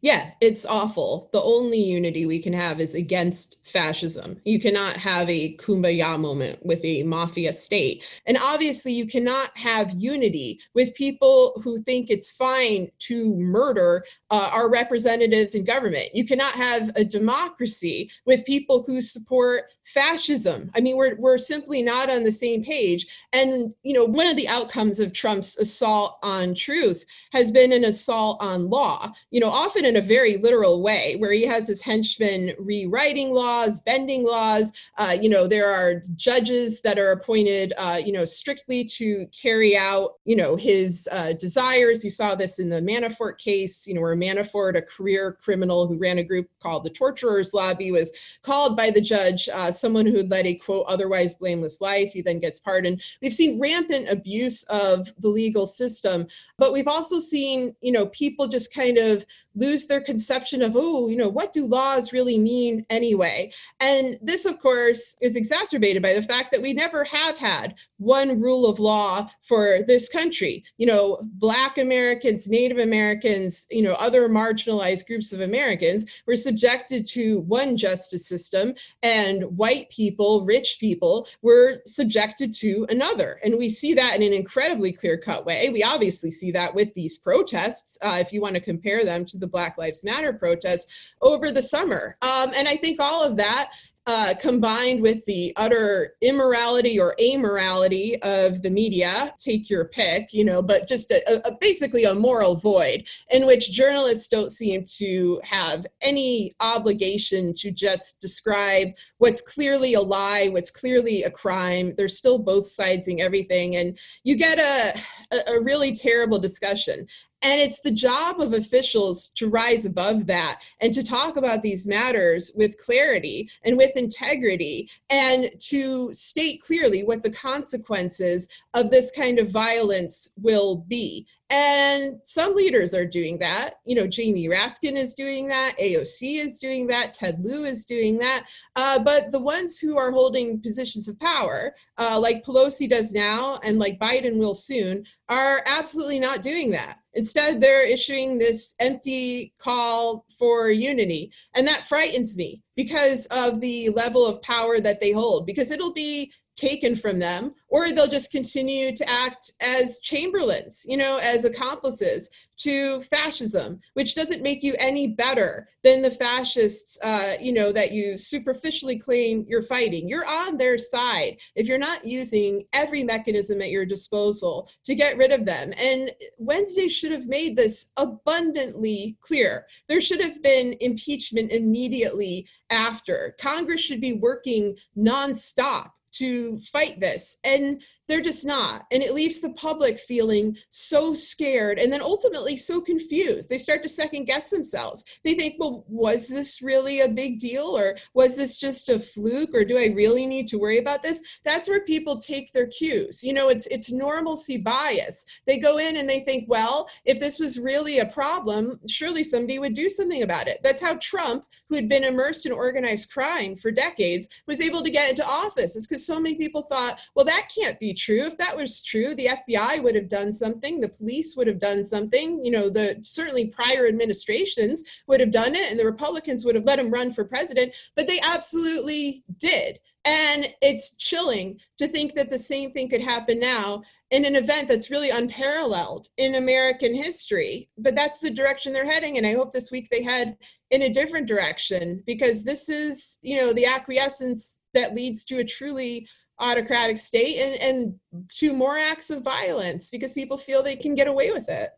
Yeah, 0.00 0.30
it's 0.40 0.64
awful. 0.64 1.28
The 1.32 1.42
only 1.42 1.78
unity 1.78 2.24
we 2.24 2.40
can 2.40 2.52
have 2.52 2.78
is 2.78 2.94
against 2.94 3.66
fascism. 3.66 4.40
You 4.44 4.60
cannot 4.60 4.96
have 4.96 5.28
a 5.28 5.56
kumbaya 5.56 6.20
moment 6.20 6.64
with 6.64 6.84
a 6.84 7.02
mafia 7.02 7.52
state. 7.52 8.22
And 8.24 8.38
obviously, 8.40 8.92
you 8.92 9.08
cannot 9.08 9.50
have 9.58 9.92
unity 9.96 10.60
with 10.72 10.94
people 10.94 11.60
who 11.64 11.82
think 11.82 12.10
it's 12.10 12.30
fine 12.30 12.92
to 13.00 13.34
murder 13.36 14.04
uh, 14.30 14.50
our 14.52 14.70
representatives 14.70 15.56
in 15.56 15.64
government. 15.64 16.10
You 16.14 16.24
cannot 16.24 16.54
have 16.54 16.90
a 16.94 17.04
democracy 17.04 18.08
with 18.24 18.46
people 18.46 18.84
who 18.86 19.02
support 19.02 19.64
fascism. 19.82 20.70
I 20.76 20.80
mean, 20.80 20.96
we're, 20.96 21.16
we're 21.16 21.38
simply 21.38 21.82
not 21.82 22.08
on 22.08 22.22
the 22.22 22.30
same 22.30 22.62
page. 22.62 23.26
And, 23.32 23.74
you 23.82 23.94
know, 23.94 24.04
one 24.04 24.28
of 24.28 24.36
the 24.36 24.48
outcomes 24.48 25.00
of 25.00 25.12
Trump's 25.12 25.58
assault 25.58 26.18
on 26.22 26.54
truth 26.54 27.04
has 27.32 27.50
been 27.50 27.72
an 27.72 27.84
assault 27.84 28.36
on 28.40 28.70
law. 28.70 29.10
You 29.32 29.40
know, 29.40 29.48
often 29.48 29.87
in 29.88 29.96
a 29.96 30.00
very 30.00 30.36
literal 30.36 30.82
way, 30.82 31.16
where 31.18 31.32
he 31.32 31.44
has 31.44 31.66
his 31.66 31.82
henchmen 31.82 32.52
rewriting 32.58 33.34
laws, 33.34 33.80
bending 33.80 34.24
laws. 34.24 34.90
Uh, 34.98 35.16
you 35.20 35.28
know, 35.28 35.48
there 35.48 35.66
are 35.66 36.02
judges 36.14 36.82
that 36.82 36.98
are 36.98 37.10
appointed, 37.10 37.72
uh, 37.78 37.98
you 38.04 38.12
know, 38.12 38.24
strictly 38.24 38.84
to 38.84 39.26
carry 39.28 39.76
out, 39.76 40.16
you 40.24 40.36
know, 40.36 40.54
his 40.54 41.08
uh, 41.10 41.32
desires. 41.32 42.04
You 42.04 42.10
saw 42.10 42.34
this 42.34 42.58
in 42.58 42.68
the 42.68 42.82
Manafort 42.82 43.38
case, 43.38 43.86
you 43.88 43.94
know, 43.94 44.02
where 44.02 44.14
Manafort, 44.14 44.76
a 44.76 44.82
career 44.82 45.36
criminal 45.40 45.86
who 45.86 45.96
ran 45.96 46.18
a 46.18 46.24
group 46.24 46.48
called 46.60 46.84
the 46.84 46.90
Torturers 46.90 47.54
Lobby, 47.54 47.90
was 47.90 48.38
called 48.42 48.76
by 48.76 48.90
the 48.90 49.00
judge 49.00 49.48
uh, 49.52 49.72
someone 49.72 50.06
who 50.06 50.22
led 50.22 50.46
a 50.46 50.54
quote 50.54 50.84
otherwise 50.86 51.34
blameless 51.34 51.80
life. 51.80 52.12
He 52.12 52.22
then 52.22 52.38
gets 52.38 52.60
pardoned. 52.60 53.02
We've 53.22 53.32
seen 53.32 53.58
rampant 53.58 54.10
abuse 54.10 54.64
of 54.64 55.08
the 55.18 55.28
legal 55.28 55.64
system, 55.64 56.26
but 56.58 56.72
we've 56.72 56.86
also 56.86 57.18
seen, 57.18 57.74
you 57.80 57.92
know, 57.92 58.06
people 58.06 58.48
just 58.48 58.74
kind 58.74 58.98
of 58.98 59.24
lose 59.54 59.77
their 59.86 60.00
conception 60.00 60.62
of, 60.62 60.76
oh, 60.76 61.08
you 61.08 61.16
know, 61.16 61.28
what 61.28 61.52
do 61.52 61.64
laws 61.66 62.12
really 62.12 62.38
mean 62.38 62.84
anyway? 62.90 63.50
And 63.80 64.16
this, 64.22 64.46
of 64.46 64.58
course, 64.58 65.16
is 65.20 65.36
exacerbated 65.36 66.02
by 66.02 66.14
the 66.14 66.22
fact 66.22 66.50
that 66.52 66.62
we 66.62 66.72
never 66.72 67.04
have 67.04 67.38
had 67.38 67.74
one 67.98 68.40
rule 68.40 68.66
of 68.68 68.78
law 68.78 69.28
for 69.42 69.82
this 69.86 70.08
country. 70.08 70.64
You 70.78 70.86
know, 70.86 71.18
Black 71.34 71.78
Americans, 71.78 72.48
Native 72.48 72.78
Americans, 72.78 73.66
you 73.70 73.82
know, 73.82 73.94
other 73.94 74.28
marginalized 74.28 75.06
groups 75.06 75.32
of 75.32 75.40
Americans 75.40 76.22
were 76.26 76.36
subjected 76.36 77.06
to 77.08 77.40
one 77.40 77.76
justice 77.76 78.26
system, 78.26 78.74
and 79.02 79.44
white 79.56 79.90
people, 79.90 80.44
rich 80.46 80.78
people, 80.80 81.26
were 81.42 81.80
subjected 81.84 82.54
to 82.54 82.86
another. 82.88 83.40
And 83.44 83.58
we 83.58 83.68
see 83.68 83.94
that 83.94 84.16
in 84.16 84.22
an 84.22 84.32
incredibly 84.32 84.92
clear 84.92 85.18
cut 85.18 85.44
way. 85.44 85.70
We 85.70 85.82
obviously 85.82 86.30
see 86.30 86.50
that 86.52 86.74
with 86.74 86.94
these 86.94 87.18
protests, 87.18 87.98
uh, 88.02 88.18
if 88.20 88.32
you 88.32 88.40
want 88.40 88.54
to 88.54 88.60
compare 88.60 89.04
them 89.04 89.24
to 89.26 89.38
the 89.38 89.46
Black 89.46 89.67
Black 89.68 89.78
Lives 89.78 90.04
Matter 90.04 90.32
protests 90.32 91.16
over 91.20 91.50
the 91.50 91.60
summer. 91.60 92.16
Um, 92.22 92.50
and 92.56 92.66
I 92.66 92.76
think 92.76 93.00
all 93.00 93.22
of 93.22 93.36
that 93.36 93.72
uh, 94.08 94.32
combined 94.40 95.02
with 95.02 95.22
the 95.26 95.52
utter 95.56 96.14
immorality 96.22 96.98
or 96.98 97.14
amorality 97.20 98.14
of 98.22 98.62
the 98.62 98.70
media, 98.70 99.30
take 99.38 99.68
your 99.68 99.84
pick, 99.84 100.32
you 100.32 100.42
know, 100.42 100.62
but 100.62 100.88
just 100.88 101.10
a, 101.10 101.46
a, 101.46 101.54
basically 101.60 102.04
a 102.04 102.14
moral 102.14 102.56
void 102.56 103.06
in 103.30 103.46
which 103.46 103.70
journalists 103.70 104.26
don't 104.26 104.50
seem 104.50 104.82
to 104.82 105.38
have 105.44 105.84
any 106.00 106.52
obligation 106.60 107.52
to 107.52 107.70
just 107.70 108.18
describe 108.18 108.88
what's 109.18 109.42
clearly 109.42 109.92
a 109.92 110.00
lie, 110.00 110.48
what's 110.52 110.70
clearly 110.70 111.22
a 111.24 111.30
crime. 111.30 111.92
They're 111.98 112.08
still 112.08 112.38
both 112.38 112.64
sidesing 112.64 113.20
everything. 113.20 113.76
And 113.76 113.98
you 114.24 114.38
get 114.38 114.58
a, 114.58 115.38
a 115.54 115.60
really 115.60 115.94
terrible 115.94 116.38
discussion. 116.38 117.06
And 117.42 117.60
it's 117.60 117.80
the 117.80 117.92
job 117.92 118.40
of 118.40 118.52
officials 118.52 119.28
to 119.36 119.48
rise 119.48 119.86
above 119.86 120.26
that 120.26 120.60
and 120.80 120.92
to 120.92 121.04
talk 121.04 121.36
about 121.36 121.62
these 121.62 121.86
matters 121.86 122.52
with 122.56 122.76
clarity 122.78 123.48
and 123.62 123.76
with 123.76 123.96
integrity 123.98 124.88
and 125.10 125.50
to 125.60 126.12
state 126.12 126.62
clearly 126.62 127.04
what 127.04 127.22
the 127.22 127.30
consequences 127.30 128.48
of 128.74 128.90
this 128.90 129.10
kind 129.12 129.38
of 129.38 129.50
violence 129.50 130.32
will 130.40 130.84
be. 130.88 131.26
And 131.50 132.20
some 132.24 132.54
leaders 132.54 132.94
are 132.94 133.06
doing 133.06 133.38
that. 133.38 133.76
You 133.86 133.96
know, 133.96 134.06
Jamie 134.06 134.48
Raskin 134.48 134.96
is 134.96 135.14
doing 135.14 135.48
that. 135.48 135.76
AOC 135.78 136.44
is 136.44 136.58
doing 136.58 136.86
that. 136.88 137.14
Ted 137.14 137.38
Lieu 137.40 137.64
is 137.64 137.86
doing 137.86 138.18
that. 138.18 138.44
Uh, 138.76 139.02
but 139.02 139.30
the 139.30 139.40
ones 139.40 139.78
who 139.78 139.96
are 139.96 140.10
holding 140.10 140.60
positions 140.60 141.08
of 141.08 141.18
power, 141.18 141.74
uh, 141.96 142.18
like 142.20 142.44
Pelosi 142.44 142.88
does 142.88 143.12
now 143.12 143.58
and 143.64 143.78
like 143.78 143.98
Biden 143.98 144.36
will 144.36 144.54
soon, 144.54 145.04
are 145.30 145.62
absolutely 145.66 146.18
not 146.18 146.42
doing 146.42 146.70
that. 146.72 146.96
Instead, 147.14 147.60
they're 147.60 147.86
issuing 147.86 148.38
this 148.38 148.74
empty 148.78 149.54
call 149.58 150.26
for 150.38 150.70
unity. 150.70 151.32
And 151.56 151.66
that 151.66 151.82
frightens 151.82 152.36
me 152.36 152.62
because 152.76 153.26
of 153.30 153.60
the 153.60 153.88
level 153.90 154.26
of 154.26 154.42
power 154.42 154.80
that 154.80 155.00
they 155.00 155.12
hold, 155.12 155.46
because 155.46 155.70
it'll 155.70 155.94
be 155.94 156.30
taken 156.58 156.94
from 156.94 157.18
them, 157.18 157.54
or 157.68 157.90
they'll 157.90 158.08
just 158.08 158.32
continue 158.32 158.94
to 158.94 159.08
act 159.08 159.52
as 159.60 160.00
chamberlains, 160.00 160.84
you 160.88 160.96
know, 160.96 161.18
as 161.22 161.44
accomplices 161.44 162.48
to 162.58 163.00
fascism, 163.02 163.78
which 163.94 164.16
doesn't 164.16 164.42
make 164.42 164.64
you 164.64 164.74
any 164.78 165.06
better 165.06 165.68
than 165.84 166.02
the 166.02 166.10
fascists, 166.10 166.98
uh, 167.04 167.34
you 167.40 167.52
know, 167.52 167.70
that 167.70 167.92
you 167.92 168.16
superficially 168.16 168.98
claim 168.98 169.46
you're 169.48 169.62
fighting. 169.62 170.08
You're 170.08 170.26
on 170.26 170.56
their 170.56 170.76
side 170.76 171.38
if 171.54 171.68
you're 171.68 171.78
not 171.78 172.04
using 172.04 172.64
every 172.72 173.04
mechanism 173.04 173.62
at 173.62 173.70
your 173.70 173.86
disposal 173.86 174.68
to 174.84 174.94
get 174.96 175.16
rid 175.16 175.30
of 175.30 175.46
them. 175.46 175.72
And 175.80 176.12
Wednesday 176.38 176.88
should 176.88 177.12
have 177.12 177.28
made 177.28 177.56
this 177.56 177.92
abundantly 177.96 179.16
clear. 179.20 179.66
There 179.88 180.00
should 180.00 180.22
have 180.22 180.42
been 180.42 180.74
impeachment 180.80 181.52
immediately 181.52 182.48
after. 182.70 183.36
Congress 183.40 183.80
should 183.80 184.00
be 184.00 184.14
working 184.14 184.76
nonstop 184.96 185.90
to 186.18 186.58
fight 186.58 186.98
this 187.00 187.38
and 187.44 187.82
they're 188.08 188.20
just 188.20 188.46
not. 188.46 188.86
And 188.90 189.02
it 189.02 189.14
leaves 189.14 189.40
the 189.40 189.52
public 189.52 189.98
feeling 189.98 190.56
so 190.70 191.12
scared 191.12 191.78
and 191.78 191.92
then 191.92 192.00
ultimately 192.00 192.56
so 192.56 192.80
confused. 192.80 193.48
They 193.48 193.58
start 193.58 193.82
to 193.82 193.88
second 193.88 194.24
guess 194.24 194.50
themselves. 194.50 195.20
They 195.24 195.34
think 195.34 195.56
well 195.58 195.84
was 195.88 196.28
this 196.28 196.62
really 196.62 197.00
a 197.00 197.08
big 197.08 197.38
deal 197.38 197.78
or 197.78 197.96
was 198.14 198.36
this 198.36 198.56
just 198.56 198.88
a 198.88 198.98
fluke 198.98 199.54
or 199.54 199.64
do 199.64 199.78
i 199.78 199.86
really 199.86 200.26
need 200.26 200.48
to 200.48 200.58
worry 200.58 200.78
about 200.78 201.02
this? 201.02 201.40
That's 201.44 201.68
where 201.68 201.82
people 201.82 202.18
take 202.18 202.52
their 202.52 202.66
cues. 202.66 203.22
You 203.22 203.34
know 203.34 203.48
it's 203.48 203.66
it's 203.66 203.92
normalcy 203.92 204.56
bias. 204.56 205.42
They 205.46 205.58
go 205.58 205.78
in 205.78 205.96
and 205.96 206.08
they 206.08 206.20
think 206.20 206.48
well 206.48 206.88
if 207.04 207.20
this 207.20 207.38
was 207.38 207.60
really 207.60 207.98
a 207.98 208.06
problem 208.06 208.80
surely 208.88 209.22
somebody 209.22 209.58
would 209.58 209.74
do 209.74 209.88
something 209.88 210.22
about 210.22 210.48
it. 210.48 210.58
That's 210.62 210.82
how 210.82 210.96
trump 211.00 211.44
who 211.68 211.76
had 211.76 211.88
been 211.88 212.04
immersed 212.04 212.46
in 212.46 212.52
organized 212.52 213.12
crime 213.12 213.54
for 213.54 213.70
decades 213.70 214.42
was 214.46 214.60
able 214.60 214.82
to 214.82 214.90
get 214.90 215.10
into 215.10 215.26
office. 215.26 215.76
It's 215.76 215.86
because 215.86 216.06
so 216.08 216.18
many 216.18 216.34
people 216.34 216.62
thought 216.62 217.00
well 217.14 217.24
that 217.24 217.50
can't 217.56 217.78
be 217.78 217.94
true. 217.94 218.22
If 218.22 218.36
that 218.38 218.56
was 218.56 218.82
true, 218.82 219.14
the 219.14 219.28
FBI 219.28 219.82
would 219.82 219.94
have 219.94 220.08
done 220.08 220.32
something, 220.32 220.80
the 220.80 220.88
police 220.88 221.36
would 221.36 221.46
have 221.46 221.60
done 221.60 221.84
something, 221.84 222.42
you 222.42 222.50
know, 222.50 222.68
the 222.68 222.98
certainly 223.02 223.48
prior 223.48 223.86
administrations 223.86 225.04
would 225.06 225.20
have 225.20 225.30
done 225.30 225.54
it 225.54 225.70
and 225.70 225.78
the 225.78 225.84
Republicans 225.84 226.44
would 226.44 226.54
have 226.54 226.64
let 226.64 226.78
him 226.78 226.90
run 226.90 227.10
for 227.10 227.24
president, 227.24 227.76
but 227.94 228.08
they 228.08 228.18
absolutely 228.22 229.22
did. 229.38 229.78
And 230.04 230.54
it's 230.62 230.96
chilling 230.96 231.60
to 231.76 231.86
think 231.86 232.14
that 232.14 232.30
the 232.30 232.38
same 232.38 232.72
thing 232.72 232.88
could 232.88 233.02
happen 233.02 233.38
now 233.38 233.82
in 234.10 234.24
an 234.24 234.36
event 234.36 234.68
that's 234.68 234.90
really 234.90 235.10
unparalleled 235.10 236.08
in 236.16 236.36
American 236.36 236.94
history. 236.94 237.68
But 237.76 237.94
that's 237.94 238.18
the 238.18 238.30
direction 238.30 238.72
they're 238.72 238.86
heading. 238.86 239.18
And 239.18 239.26
I 239.26 239.34
hope 239.34 239.52
this 239.52 239.70
week 239.70 239.88
they 239.90 240.02
head 240.02 240.38
in 240.70 240.82
a 240.82 240.92
different 240.92 241.28
direction 241.28 242.02
because 242.06 242.42
this 242.42 242.70
is, 242.70 243.18
you 243.22 243.38
know, 243.38 243.52
the 243.52 243.66
acquiescence 243.66 244.57
that 244.74 244.94
leads 244.94 245.24
to 245.26 245.38
a 245.38 245.44
truly 245.44 246.06
autocratic 246.40 246.98
state 246.98 247.38
and, 247.38 247.54
and 247.60 248.28
to 248.28 248.52
more 248.52 248.78
acts 248.78 249.10
of 249.10 249.24
violence 249.24 249.90
because 249.90 250.14
people 250.14 250.36
feel 250.36 250.62
they 250.62 250.76
can 250.76 250.94
get 250.94 251.08
away 251.08 251.30
with 251.32 251.48
it. 251.48 251.70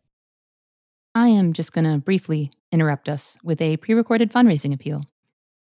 I 1.14 1.28
am 1.28 1.52
just 1.52 1.72
going 1.72 1.86
to 1.86 1.98
briefly 1.98 2.52
interrupt 2.70 3.08
us 3.08 3.36
with 3.42 3.60
a 3.60 3.78
pre 3.78 3.94
recorded 3.94 4.32
fundraising 4.32 4.72
appeal 4.72 5.02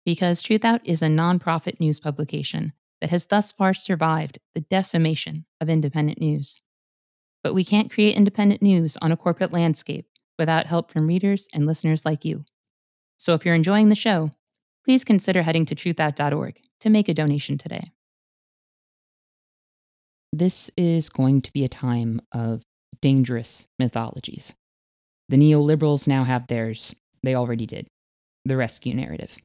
because 0.06 0.44
Truthout 0.44 0.82
is 0.84 1.02
a 1.02 1.08
nonprofit 1.08 1.80
news 1.80 2.00
publication 2.00 2.74
that 3.02 3.10
has 3.10 3.26
thus 3.26 3.52
far 3.52 3.74
survived 3.74 4.40
the 4.54 4.62
decimation 4.62 5.46
of 5.62 5.70
independent 5.70 6.20
news. 6.20 6.62
But 7.44 7.54
we 7.54 7.64
can't 7.64 7.92
create 7.92 8.16
independent 8.16 8.62
news 8.62 8.98
on 9.02 9.12
a 9.12 9.18
corporate 9.18 9.54
landscape 9.54 10.06
without 10.38 10.68
help 10.68 10.92
from 10.92 11.08
readers 11.08 11.48
and 11.54 11.66
listeners 11.66 12.06
like 12.06 12.26
you. 12.26 12.46
So 13.18 13.34
if 13.34 13.46
you're 13.46 13.56
enjoying 13.56 13.90
the 13.90 13.96
show, 13.96 14.30
please 14.90 15.04
consider 15.04 15.44
heading 15.44 15.68
to 15.68 15.76
truthout.org 15.76 16.60
to 16.80 16.90
make 16.90 17.08
a 17.08 17.14
donation 17.14 17.60
today. 17.60 17.92
This 20.34 20.72
is 20.76 21.10
going 21.10 21.44
to 21.44 21.54
be 21.54 21.64
a 21.64 21.70
time 21.70 22.20
of 22.32 22.64
dangerous 23.00 23.68
mythologies. 23.78 24.56
The 25.28 25.38
neoliberals 25.38 26.08
now 26.08 26.24
have 26.24 26.48
theirs. 26.48 26.96
They 27.22 27.36
already 27.36 27.68
did. 27.68 27.86
The 28.46 28.58
rescue 28.58 28.96
narrative. 28.96 29.38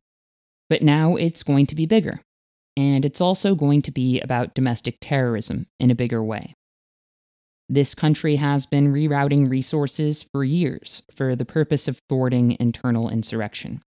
But 0.71 0.81
now 0.81 1.15
it's 1.15 1.43
going 1.43 1.67
to 1.67 1.75
be 1.75 1.85
bigger. 1.85 2.15
And 2.75 3.05
it's 3.05 3.21
also 3.21 3.55
going 3.55 3.83
to 3.83 3.91
be 3.91 4.21
about 4.21 4.55
domestic 4.55 4.97
terrorism 4.99 5.67
in 5.79 5.91
a 5.91 5.95
bigger 5.95 6.25
way. 6.25 6.55
This 7.69 7.95
country 7.95 8.37
has 8.37 8.65
been 8.65 8.95
rerouting 8.95 9.51
resources 9.51 10.23
for 10.23 10.43
years 10.43 11.03
for 11.15 11.37
the 11.37 11.45
purpose 11.45 11.87
of 11.87 12.01
thwarting 12.09 12.57
internal 12.59 13.11
insurrection. 13.11 13.83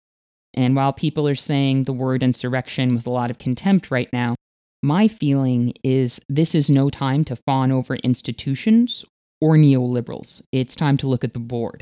And 0.56 0.76
while 0.76 0.94
people 0.94 1.28
are 1.28 1.36
saying 1.36 1.84
the 1.84 1.94
word 1.94 2.24
insurrection 2.24 2.96
with 2.96 3.06
a 3.06 3.12
lot 3.12 3.30
of 3.30 3.38
contempt 3.38 3.92
right 3.92 4.10
now, 4.14 4.36
my 4.82 5.08
feeling 5.08 5.74
is 5.84 6.22
this 6.30 6.56
is 6.56 6.70
no 6.70 6.90
time 6.90 7.24
to 7.26 7.36
fawn 7.36 7.72
over 7.72 7.96
institutions 7.96 9.04
or 9.42 9.56
neoliberals. 9.58 10.42
It's 10.52 10.76
time 10.76 10.98
to 10.98 11.08
look 11.08 11.24
at 11.24 11.34
the 11.34 11.40
board. 11.40 11.82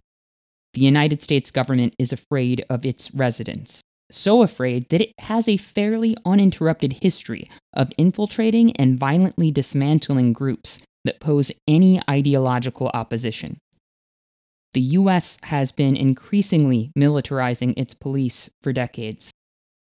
The 0.74 0.82
United 0.82 1.22
States 1.22 1.52
government 1.52 1.94
is 2.00 2.12
afraid 2.12 2.66
of 2.70 2.84
its 2.84 3.14
residents, 3.14 3.82
so 4.10 4.42
afraid 4.42 4.90
that 4.90 5.02
it 5.02 5.12
has 5.20 5.48
a 5.48 5.58
fairly 5.58 6.18
uninterrupted 6.26 6.94
history 7.04 7.48
of 7.74 7.92
infiltrating 7.98 8.76
and 8.78 8.98
violently 8.98 9.52
dismantling 9.52 10.34
groups 10.34 10.80
that 11.06 11.20
pose 11.20 11.52
any 11.68 12.02
ideological 12.10 12.90
opposition. 12.94 13.58
The 14.74 14.82
US 14.82 15.38
has 15.44 15.72
been 15.72 15.96
increasingly 15.96 16.92
militarizing 16.98 17.74
its 17.78 17.94
police 17.94 18.50
for 18.62 18.74
decades. 18.74 19.32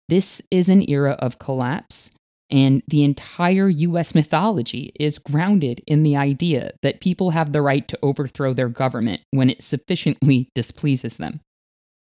This 0.09 0.41
is 0.51 0.69
an 0.69 0.89
era 0.89 1.13
of 1.19 1.39
collapse 1.39 2.11
and 2.49 2.81
the 2.87 3.03
entire 3.03 3.67
US 3.67 4.15
mythology 4.15 4.93
is 4.99 5.17
grounded 5.17 5.81
in 5.85 6.03
the 6.03 6.15
idea 6.15 6.71
that 6.81 7.01
people 7.01 7.31
have 7.31 7.51
the 7.51 7.61
right 7.61 7.87
to 7.87 7.99
overthrow 8.01 8.53
their 8.53 8.69
government 8.69 9.21
when 9.31 9.49
it 9.49 9.61
sufficiently 9.61 10.49
displeases 10.55 11.17
them. 11.17 11.33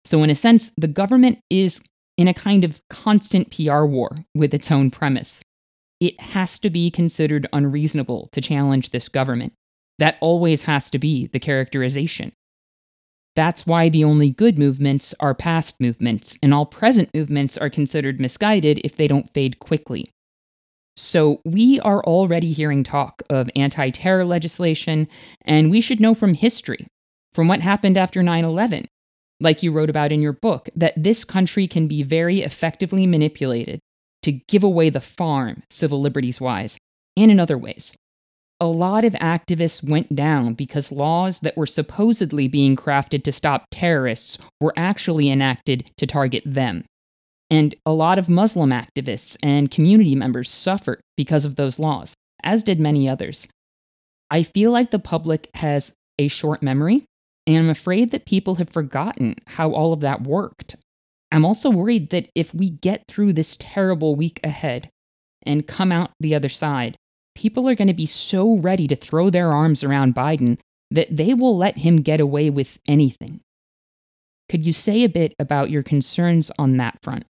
So, 0.04 0.22
in 0.22 0.30
a 0.30 0.36
sense, 0.36 0.70
the 0.76 0.86
government 0.86 1.40
is 1.50 1.80
in 2.16 2.28
a 2.28 2.34
kind 2.34 2.64
of 2.64 2.80
constant 2.88 3.54
PR 3.54 3.84
war 3.84 4.10
with 4.34 4.54
its 4.54 4.70
own 4.70 4.90
premise. 4.90 5.42
It 6.00 6.20
has 6.20 6.58
to 6.60 6.70
be 6.70 6.90
considered 6.90 7.46
unreasonable 7.52 8.28
to 8.32 8.40
challenge 8.40 8.90
this 8.90 9.08
government. 9.08 9.52
That 9.98 10.18
always 10.20 10.64
has 10.64 10.90
to 10.90 10.98
be 10.98 11.26
the 11.26 11.40
characterization. 11.40 12.32
That's 13.36 13.66
why 13.66 13.90
the 13.90 14.02
only 14.02 14.30
good 14.30 14.58
movements 14.58 15.14
are 15.20 15.34
past 15.34 15.78
movements, 15.78 16.38
and 16.42 16.54
all 16.54 16.64
present 16.64 17.10
movements 17.14 17.58
are 17.58 17.68
considered 17.68 18.18
misguided 18.18 18.80
if 18.82 18.96
they 18.96 19.06
don't 19.06 19.32
fade 19.32 19.58
quickly. 19.58 20.08
So, 20.96 21.42
we 21.44 21.78
are 21.80 22.02
already 22.02 22.52
hearing 22.52 22.82
talk 22.82 23.22
of 23.28 23.50
anti 23.54 23.90
terror 23.90 24.24
legislation, 24.24 25.06
and 25.44 25.70
we 25.70 25.82
should 25.82 26.00
know 26.00 26.14
from 26.14 26.32
history, 26.32 26.86
from 27.34 27.46
what 27.46 27.60
happened 27.60 27.98
after 27.98 28.22
9 28.22 28.42
11, 28.42 28.86
like 29.38 29.62
you 29.62 29.70
wrote 29.70 29.90
about 29.90 30.12
in 30.12 30.22
your 30.22 30.32
book, 30.32 30.70
that 30.74 30.94
this 30.96 31.22
country 31.22 31.66
can 31.66 31.86
be 31.86 32.02
very 32.02 32.40
effectively 32.40 33.06
manipulated 33.06 33.78
to 34.22 34.32
give 34.32 34.64
away 34.64 34.88
the 34.88 35.02
farm, 35.02 35.62
civil 35.68 36.00
liberties 36.00 36.40
wise, 36.40 36.78
and 37.14 37.30
in 37.30 37.38
other 37.38 37.58
ways. 37.58 37.94
A 38.58 38.66
lot 38.66 39.04
of 39.04 39.12
activists 39.14 39.86
went 39.86 40.16
down 40.16 40.54
because 40.54 40.90
laws 40.90 41.40
that 41.40 41.58
were 41.58 41.66
supposedly 41.66 42.48
being 42.48 42.74
crafted 42.74 43.22
to 43.24 43.32
stop 43.32 43.66
terrorists 43.70 44.38
were 44.60 44.72
actually 44.78 45.28
enacted 45.28 45.90
to 45.98 46.06
target 46.06 46.42
them. 46.46 46.84
And 47.50 47.74
a 47.84 47.92
lot 47.92 48.18
of 48.18 48.30
Muslim 48.30 48.70
activists 48.70 49.36
and 49.42 49.70
community 49.70 50.14
members 50.14 50.50
suffered 50.50 51.00
because 51.18 51.44
of 51.44 51.56
those 51.56 51.78
laws, 51.78 52.14
as 52.42 52.62
did 52.62 52.80
many 52.80 53.06
others. 53.06 53.46
I 54.30 54.42
feel 54.42 54.70
like 54.70 54.90
the 54.90 54.98
public 54.98 55.50
has 55.54 55.92
a 56.18 56.28
short 56.28 56.62
memory, 56.62 57.04
and 57.46 57.58
I'm 57.58 57.70
afraid 57.70 58.10
that 58.10 58.26
people 58.26 58.54
have 58.56 58.70
forgotten 58.70 59.36
how 59.46 59.72
all 59.72 59.92
of 59.92 60.00
that 60.00 60.22
worked. 60.22 60.76
I'm 61.30 61.44
also 61.44 61.68
worried 61.68 62.08
that 62.10 62.30
if 62.34 62.54
we 62.54 62.70
get 62.70 63.04
through 63.06 63.34
this 63.34 63.56
terrible 63.56 64.16
week 64.16 64.40
ahead 64.42 64.88
and 65.44 65.66
come 65.66 65.92
out 65.92 66.10
the 66.18 66.34
other 66.34 66.48
side, 66.48 66.96
people 67.36 67.68
are 67.68 67.74
going 67.74 67.88
to 67.88 67.94
be 67.94 68.06
so 68.06 68.58
ready 68.58 68.88
to 68.88 68.96
throw 68.96 69.30
their 69.30 69.52
arms 69.52 69.84
around 69.84 70.14
Biden 70.14 70.58
that 70.90 71.14
they 71.14 71.34
will 71.34 71.56
let 71.56 71.78
him 71.78 71.98
get 71.98 72.20
away 72.20 72.50
with 72.50 72.78
anything. 72.88 73.40
Could 74.48 74.64
you 74.64 74.72
say 74.72 75.02
a 75.02 75.08
bit 75.08 75.34
about 75.38 75.70
your 75.70 75.82
concerns 75.82 76.50
on 76.58 76.76
that 76.78 76.98
front? 77.02 77.24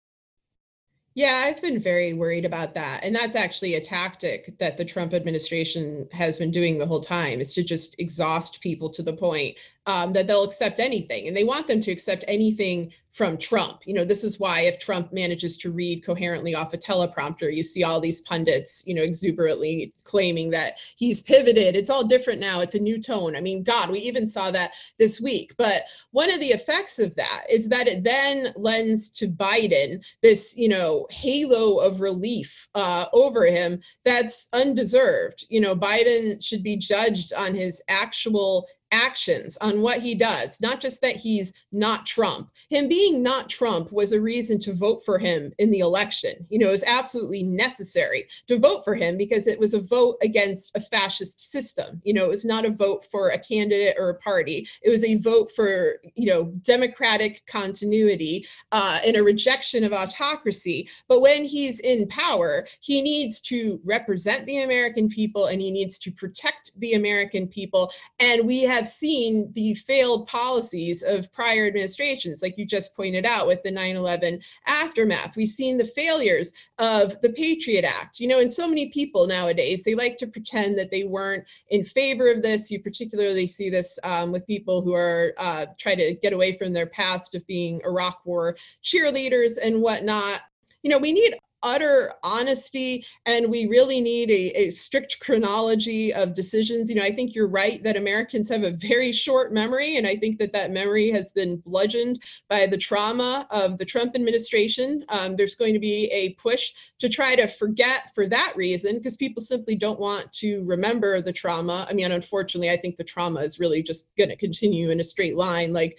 Yeah, 1.14 1.44
I've 1.46 1.62
been 1.62 1.80
very 1.80 2.12
worried 2.12 2.44
about 2.44 2.74
that. 2.74 3.02
And 3.02 3.16
that's 3.16 3.34
actually 3.34 3.74
a 3.74 3.80
tactic 3.80 4.58
that 4.58 4.76
the 4.76 4.84
Trump 4.84 5.14
administration 5.14 6.06
has 6.12 6.36
been 6.36 6.50
doing 6.50 6.76
the 6.76 6.84
whole 6.84 7.00
time 7.00 7.40
is 7.40 7.54
to 7.54 7.64
just 7.64 7.98
exhaust 7.98 8.60
people 8.60 8.90
to 8.90 9.02
the 9.02 9.14
point 9.14 9.58
um, 9.86 10.12
that 10.12 10.26
they'll 10.26 10.44
accept 10.44 10.78
anything. 10.78 11.26
And 11.26 11.34
they 11.34 11.42
want 11.42 11.68
them 11.68 11.80
to 11.80 11.90
accept 11.90 12.26
anything 12.28 12.92
from 13.16 13.38
Trump. 13.38 13.80
You 13.86 13.94
know, 13.94 14.04
this 14.04 14.22
is 14.22 14.38
why 14.38 14.60
if 14.60 14.78
Trump 14.78 15.10
manages 15.10 15.56
to 15.58 15.70
read 15.70 16.04
coherently 16.04 16.54
off 16.54 16.74
a 16.74 16.76
teleprompter, 16.76 17.52
you 17.52 17.62
see 17.62 17.82
all 17.82 17.98
these 17.98 18.20
pundits, 18.20 18.84
you 18.86 18.94
know, 18.94 19.02
exuberantly 19.02 19.94
claiming 20.04 20.50
that 20.50 20.72
he's 20.98 21.22
pivoted. 21.22 21.76
It's 21.76 21.88
all 21.88 22.06
different 22.06 22.40
now. 22.40 22.60
It's 22.60 22.74
a 22.74 22.78
new 22.78 23.00
tone. 23.00 23.34
I 23.34 23.40
mean, 23.40 23.62
God, 23.62 23.90
we 23.90 24.00
even 24.00 24.28
saw 24.28 24.50
that 24.50 24.72
this 24.98 25.18
week. 25.18 25.54
But 25.56 25.84
one 26.10 26.30
of 26.30 26.40
the 26.40 26.48
effects 26.48 26.98
of 26.98 27.16
that 27.16 27.44
is 27.50 27.70
that 27.70 27.86
it 27.86 28.04
then 28.04 28.48
lends 28.54 29.08
to 29.12 29.28
Biden 29.28 30.06
this, 30.22 30.54
you 30.54 30.68
know, 30.68 31.06
halo 31.10 31.78
of 31.78 32.02
relief 32.02 32.68
uh, 32.74 33.06
over 33.14 33.46
him 33.46 33.80
that's 34.04 34.50
undeserved. 34.52 35.46
You 35.48 35.62
know, 35.62 35.74
Biden 35.74 36.44
should 36.44 36.62
be 36.62 36.76
judged 36.76 37.32
on 37.32 37.54
his 37.54 37.82
actual 37.88 38.68
actions 38.92 39.56
on 39.58 39.82
what 39.82 40.00
he 40.00 40.14
does, 40.14 40.60
not 40.60 40.80
just 40.80 41.00
that 41.02 41.16
he's 41.16 41.66
not 41.72 42.06
Trump. 42.06 42.50
Him 42.70 42.88
being 42.88 43.22
not 43.22 43.48
Trump 43.48 43.92
was 43.92 44.12
a 44.12 44.20
reason 44.20 44.58
to 44.60 44.74
vote 44.74 45.00
for 45.04 45.18
him 45.18 45.52
in 45.58 45.70
the 45.70 45.80
election. 45.80 46.46
You 46.48 46.58
know, 46.58 46.68
it 46.68 46.72
was 46.72 46.84
absolutely 46.84 47.42
necessary 47.42 48.26
to 48.46 48.58
vote 48.58 48.84
for 48.84 48.94
him 48.94 49.16
because 49.16 49.46
it 49.46 49.58
was 49.58 49.74
a 49.74 49.80
vote 49.80 50.16
against 50.22 50.76
a 50.76 50.80
fascist 50.80 51.52
system. 51.52 52.00
You 52.04 52.14
know, 52.14 52.24
it 52.24 52.30
was 52.30 52.44
not 52.44 52.64
a 52.64 52.70
vote 52.70 53.04
for 53.04 53.30
a 53.30 53.38
candidate 53.38 53.96
or 53.98 54.10
a 54.10 54.18
party. 54.18 54.66
It 54.82 54.90
was 54.90 55.04
a 55.04 55.16
vote 55.16 55.50
for, 55.54 55.96
you 56.14 56.26
know, 56.26 56.52
democratic 56.62 57.42
continuity 57.46 58.46
uh, 58.72 59.00
and 59.06 59.16
a 59.16 59.22
rejection 59.22 59.84
of 59.84 59.92
autocracy. 59.92 60.88
But 61.08 61.20
when 61.20 61.44
he's 61.44 61.80
in 61.80 62.08
power, 62.08 62.66
he 62.80 63.02
needs 63.02 63.40
to 63.42 63.80
represent 63.84 64.46
the 64.46 64.62
American 64.62 65.08
people 65.08 65.46
and 65.46 65.60
he 65.60 65.70
needs 65.70 65.98
to 65.98 66.12
protect 66.12 66.78
the 66.78 66.94
American 66.94 67.48
people. 67.48 67.90
And 68.20 68.46
we 68.46 68.62
have 68.62 68.75
have 68.76 68.86
seen 68.86 69.50
the 69.54 69.74
failed 69.74 70.28
policies 70.28 71.02
of 71.02 71.32
prior 71.32 71.66
administrations, 71.66 72.42
like 72.42 72.58
you 72.58 72.66
just 72.66 72.94
pointed 72.94 73.24
out 73.24 73.46
with 73.46 73.62
the 73.62 73.70
9 73.70 73.96
11 73.96 74.40
aftermath. 74.66 75.36
We've 75.36 75.48
seen 75.48 75.78
the 75.78 75.84
failures 75.84 76.52
of 76.78 77.18
the 77.22 77.30
Patriot 77.30 77.84
Act. 77.84 78.20
You 78.20 78.28
know, 78.28 78.38
and 78.38 78.52
so 78.52 78.68
many 78.68 78.88
people 78.88 79.26
nowadays, 79.26 79.82
they 79.82 79.94
like 79.94 80.16
to 80.18 80.26
pretend 80.26 80.78
that 80.78 80.90
they 80.90 81.04
weren't 81.04 81.44
in 81.70 81.84
favor 81.84 82.30
of 82.30 82.42
this. 82.42 82.70
You 82.70 82.82
particularly 82.82 83.46
see 83.46 83.70
this 83.70 83.98
um, 84.04 84.32
with 84.32 84.46
people 84.46 84.82
who 84.82 84.94
are 84.94 85.32
uh, 85.38 85.66
try 85.78 85.94
to 85.94 86.14
get 86.22 86.32
away 86.32 86.52
from 86.52 86.72
their 86.72 86.86
past 86.86 87.34
of 87.34 87.46
being 87.46 87.80
Iraq 87.84 88.24
War 88.24 88.54
cheerleaders 88.82 89.58
and 89.62 89.80
whatnot 89.80 90.40
you 90.86 90.90
know, 90.90 90.98
we 90.98 91.12
need 91.12 91.34
utter 91.62 92.12
honesty 92.22 93.04
and 93.24 93.50
we 93.50 93.66
really 93.66 94.00
need 94.00 94.30
a, 94.30 94.66
a, 94.66 94.70
strict 94.70 95.18
chronology 95.20 96.12
of 96.12 96.34
decisions. 96.34 96.90
You 96.90 96.96
know 96.96 97.02
i 97.02 97.10
think 97.10 97.34
you're 97.34 97.48
right 97.48 97.82
that 97.82 97.96
americans 97.96 98.48
have 98.48 98.62
a 98.62 98.72
very 98.72 99.12
short 99.12 99.52
memory 99.52 99.96
and 99.96 100.06
i 100.06 100.14
think 100.14 100.38
that 100.38 100.52
that 100.52 100.70
memory 100.70 101.10
has 101.10 101.32
been 101.32 101.56
bludgeoned 101.66 102.20
by 102.48 102.66
the 102.66 102.76
trauma 102.76 103.46
of 103.50 103.78
the 103.78 103.84
trump 103.84 104.14
administration. 104.14 105.04
Um, 105.08 105.36
there's 105.36 105.54
going 105.54 105.74
to 105.74 105.80
be 105.80 106.10
a 106.12 106.34
push 106.34 106.92
to 106.98 107.08
try 107.08 107.34
to 107.36 107.46
forget 107.46 108.14
for 108.14 108.26
that 108.28 108.52
reason 108.56 108.96
because 108.96 109.16
people 109.16 109.42
simply 109.42 109.76
don't 109.76 110.00
want 110.00 110.32
to 110.34 110.62
remember 110.64 111.20
the 111.20 111.32
trauma. 111.32 111.86
I 111.88 111.94
mean 111.94 112.10
unfortunately 112.10 112.70
i 112.70 112.76
think 112.76 112.96
the 112.96 113.04
trauma 113.04 113.40
is 113.40 113.60
really 113.60 113.82
just 113.82 114.10
going 114.16 114.30
to 114.30 114.36
continue 114.36 114.90
in 114.90 115.00
a 115.00 115.04
straight 115.04 115.36
line. 115.36 115.72
Like 115.72 115.98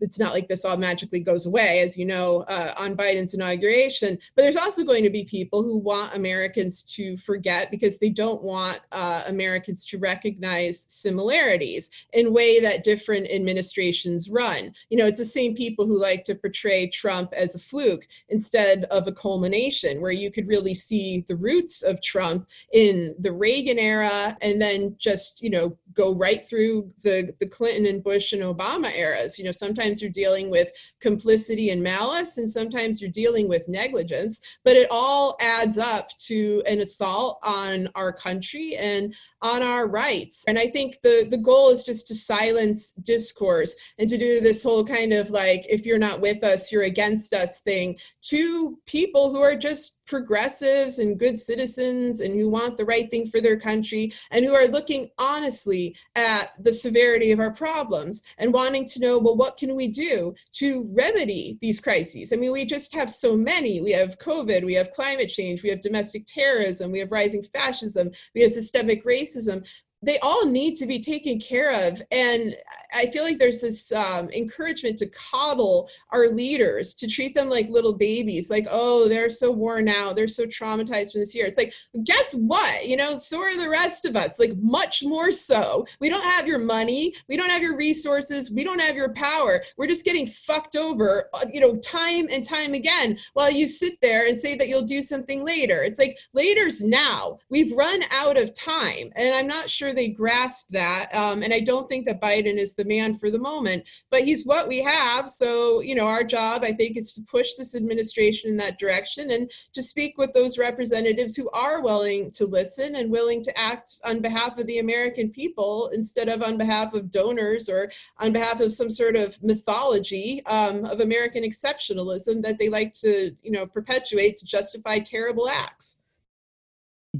it's 0.00 0.18
not 0.18 0.32
like 0.32 0.48
this 0.48 0.64
all 0.64 0.76
magically 0.76 1.20
goes 1.20 1.46
away, 1.46 1.80
as 1.80 1.96
you 1.96 2.04
know, 2.04 2.44
uh, 2.48 2.72
on 2.76 2.96
Biden's 2.96 3.34
inauguration. 3.34 4.18
But 4.34 4.42
there's 4.42 4.56
also 4.56 4.84
going 4.84 5.04
to 5.04 5.10
be 5.10 5.24
people 5.24 5.62
who 5.62 5.78
want 5.78 6.14
Americans 6.14 6.82
to 6.96 7.16
forget 7.16 7.68
because 7.70 7.98
they 7.98 8.10
don't 8.10 8.42
want 8.42 8.80
uh, 8.92 9.22
Americans 9.28 9.86
to 9.86 9.98
recognize 9.98 10.86
similarities 10.88 12.06
in 12.12 12.32
way 12.32 12.60
that 12.60 12.84
different 12.84 13.30
administrations 13.30 14.30
run. 14.30 14.72
You 14.90 14.98
know, 14.98 15.06
it's 15.06 15.18
the 15.18 15.24
same 15.24 15.54
people 15.54 15.86
who 15.86 16.00
like 16.00 16.24
to 16.24 16.34
portray 16.34 16.88
Trump 16.88 17.32
as 17.32 17.54
a 17.54 17.58
fluke 17.58 18.06
instead 18.28 18.84
of 18.84 19.06
a 19.06 19.12
culmination, 19.12 20.00
where 20.00 20.12
you 20.12 20.30
could 20.30 20.48
really 20.48 20.74
see 20.74 21.24
the 21.28 21.36
roots 21.36 21.82
of 21.82 22.02
Trump 22.02 22.48
in 22.72 23.14
the 23.18 23.32
Reagan 23.32 23.78
era 23.78 24.36
and 24.40 24.60
then 24.60 24.96
just, 24.98 25.42
you 25.42 25.50
know, 25.50 25.76
go 25.94 26.14
right 26.14 26.42
through 26.44 26.90
the, 27.02 27.32
the 27.40 27.48
Clinton 27.48 27.86
and 27.86 28.02
Bush 28.02 28.32
and 28.32 28.42
Obama 28.42 28.96
eras. 28.96 29.38
You 29.38 29.44
know, 29.44 29.50
sometimes 29.50 30.00
you're 30.00 30.10
dealing 30.10 30.50
with 30.50 30.70
complicity 31.00 31.70
and 31.70 31.82
malice, 31.82 32.38
and 32.38 32.50
sometimes 32.50 33.00
you're 33.00 33.10
dealing 33.10 33.48
with 33.48 33.68
negligence, 33.68 34.58
but 34.64 34.76
it 34.76 34.88
all 34.90 35.36
adds 35.40 35.78
up 35.78 36.08
to 36.26 36.62
an 36.66 36.80
assault 36.80 37.38
on 37.42 37.88
our 37.94 38.12
country 38.12 38.76
and 38.76 39.14
on 39.40 39.62
our 39.62 39.88
rights. 39.88 40.44
And 40.46 40.58
I 40.58 40.66
think 40.66 40.96
the, 41.02 41.26
the 41.30 41.38
goal 41.38 41.70
is 41.70 41.84
just 41.84 42.08
to 42.08 42.14
silence 42.14 42.92
discourse 42.92 43.94
and 43.98 44.08
to 44.08 44.18
do 44.18 44.40
this 44.40 44.62
whole 44.62 44.84
kind 44.84 45.12
of 45.12 45.30
like, 45.30 45.66
if 45.68 45.86
you're 45.86 45.98
not 45.98 46.20
with 46.20 46.44
us, 46.44 46.72
you're 46.72 46.82
against 46.82 47.34
us 47.34 47.60
thing 47.60 47.96
to 48.22 48.78
people 48.86 49.32
who 49.32 49.40
are 49.40 49.56
just 49.56 50.00
progressives 50.12 50.98
and 50.98 51.18
good 51.18 51.38
citizens 51.38 52.20
and 52.20 52.38
who 52.38 52.50
want 52.50 52.76
the 52.76 52.84
right 52.84 53.10
thing 53.10 53.26
for 53.26 53.40
their 53.40 53.58
country 53.58 54.12
and 54.30 54.44
who 54.44 54.52
are 54.52 54.66
looking 54.66 55.08
honestly 55.16 55.96
at 56.16 56.48
the 56.60 56.72
severity 56.72 57.32
of 57.32 57.40
our 57.40 57.50
problems 57.54 58.22
and 58.36 58.52
wanting 58.52 58.84
to 58.84 59.00
know 59.00 59.18
well 59.18 59.38
what 59.38 59.56
can 59.56 59.74
we 59.74 59.88
do 59.88 60.34
to 60.52 60.86
remedy 60.92 61.56
these 61.62 61.80
crises? 61.80 62.30
I 62.30 62.36
mean 62.36 62.52
we 62.52 62.66
just 62.66 62.94
have 62.94 63.08
so 63.08 63.38
many. 63.38 63.80
We 63.80 63.92
have 63.92 64.18
covid 64.18 64.64
we 64.64 64.74
have 64.74 64.90
climate 64.90 65.30
change 65.30 65.62
we 65.62 65.70
have 65.70 65.80
domestic 65.80 66.26
terrorism 66.26 66.92
we 66.92 66.98
have 66.98 67.10
rising 67.10 67.42
fascism 67.42 68.10
we 68.34 68.42
have 68.42 68.50
systemic 68.50 69.06
racism 69.06 69.66
they 70.02 70.18
all 70.18 70.46
need 70.46 70.74
to 70.76 70.86
be 70.86 70.98
taken 70.98 71.38
care 71.38 71.70
of. 71.70 72.02
And 72.10 72.54
I 72.94 73.06
feel 73.06 73.24
like 73.24 73.38
there's 73.38 73.60
this 73.60 73.92
um, 73.92 74.28
encouragement 74.30 74.98
to 74.98 75.08
coddle 75.08 75.88
our 76.10 76.28
leaders, 76.28 76.92
to 76.94 77.08
treat 77.08 77.34
them 77.34 77.48
like 77.48 77.68
little 77.68 77.94
babies, 77.94 78.50
like, 78.50 78.66
oh, 78.70 79.08
they're 79.08 79.30
so 79.30 79.50
worn 79.50 79.88
out, 79.88 80.16
they're 80.16 80.26
so 80.26 80.44
traumatized 80.44 81.12
from 81.12 81.20
this 81.20 81.34
year. 81.34 81.46
It's 81.46 81.58
like, 81.58 81.72
guess 82.04 82.34
what? 82.34 82.86
You 82.86 82.96
know, 82.96 83.14
so 83.14 83.40
are 83.40 83.56
the 83.56 83.70
rest 83.70 84.04
of 84.04 84.16
us, 84.16 84.38
like, 84.38 84.56
much 84.58 85.04
more 85.04 85.30
so. 85.30 85.86
We 86.00 86.08
don't 86.08 86.24
have 86.24 86.46
your 86.46 86.58
money, 86.58 87.14
we 87.28 87.36
don't 87.36 87.50
have 87.50 87.62
your 87.62 87.76
resources, 87.76 88.52
we 88.52 88.64
don't 88.64 88.80
have 88.80 88.96
your 88.96 89.12
power. 89.14 89.62
We're 89.76 89.86
just 89.86 90.04
getting 90.04 90.26
fucked 90.26 90.76
over, 90.76 91.28
uh, 91.34 91.46
you 91.52 91.60
know, 91.60 91.76
time 91.76 92.26
and 92.30 92.44
time 92.44 92.74
again 92.74 93.18
while 93.34 93.52
you 93.52 93.66
sit 93.66 93.94
there 94.02 94.26
and 94.26 94.38
say 94.38 94.56
that 94.56 94.68
you'll 94.68 94.82
do 94.82 95.00
something 95.00 95.44
later. 95.44 95.82
It's 95.82 95.98
like, 95.98 96.18
later's 96.34 96.82
now. 96.82 97.38
We've 97.50 97.74
run 97.76 98.00
out 98.10 98.36
of 98.36 98.54
time. 98.54 99.12
And 99.16 99.34
I'm 99.34 99.46
not 99.46 99.70
sure 99.70 99.91
they 99.92 100.08
grasp 100.08 100.68
that. 100.70 101.08
Um, 101.14 101.42
and 101.42 101.52
I 101.52 101.60
don't 101.60 101.88
think 101.88 102.06
that 102.06 102.20
Biden 102.20 102.56
is 102.58 102.74
the 102.74 102.84
man 102.84 103.14
for 103.14 103.30
the 103.30 103.38
moment, 103.38 103.88
but 104.10 104.20
he's 104.22 104.44
what 104.44 104.68
we 104.68 104.80
have. 104.80 105.28
So, 105.28 105.80
you 105.80 105.94
know, 105.94 106.06
our 106.06 106.24
job, 106.24 106.62
I 106.64 106.72
think, 106.72 106.96
is 106.96 107.12
to 107.14 107.22
push 107.22 107.54
this 107.54 107.76
administration 107.76 108.50
in 108.50 108.56
that 108.58 108.78
direction 108.78 109.30
and 109.30 109.50
to 109.72 109.82
speak 109.82 110.18
with 110.18 110.32
those 110.32 110.58
representatives 110.58 111.36
who 111.36 111.50
are 111.50 111.82
willing 111.82 112.30
to 112.32 112.46
listen 112.46 112.96
and 112.96 113.10
willing 113.10 113.42
to 113.42 113.58
act 113.58 114.00
on 114.04 114.20
behalf 114.20 114.58
of 114.58 114.66
the 114.66 114.78
American 114.78 115.30
people 115.30 115.90
instead 115.92 116.28
of 116.28 116.42
on 116.42 116.58
behalf 116.58 116.94
of 116.94 117.10
donors 117.10 117.68
or 117.68 117.90
on 118.18 118.32
behalf 118.32 118.60
of 118.60 118.72
some 118.72 118.90
sort 118.90 119.16
of 119.16 119.40
mythology 119.42 120.42
um, 120.46 120.84
of 120.84 121.00
American 121.00 121.42
exceptionalism 121.42 122.42
that 122.42 122.58
they 122.58 122.68
like 122.68 122.92
to, 122.94 123.30
you 123.42 123.50
know, 123.50 123.66
perpetuate 123.66 124.36
to 124.36 124.46
justify 124.46 124.98
terrible 124.98 125.48
acts. 125.48 126.00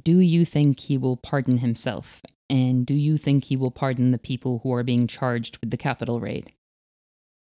Do 0.01 0.21
you 0.21 0.45
think 0.45 0.81
he 0.81 0.97
will 0.97 1.17
pardon 1.19 1.59
himself 1.59 2.23
and 2.53 2.85
do 2.85 2.93
you 2.93 3.17
think 3.17 3.45
he 3.45 3.57
will 3.57 3.71
pardon 3.71 4.11
the 4.11 4.19
people 4.19 4.61
who 4.62 4.75
are 4.75 4.83
being 4.83 5.07
charged 5.07 5.57
with 5.62 5.71
the 5.71 5.79
Capitol 5.79 6.21
raid? 6.21 6.51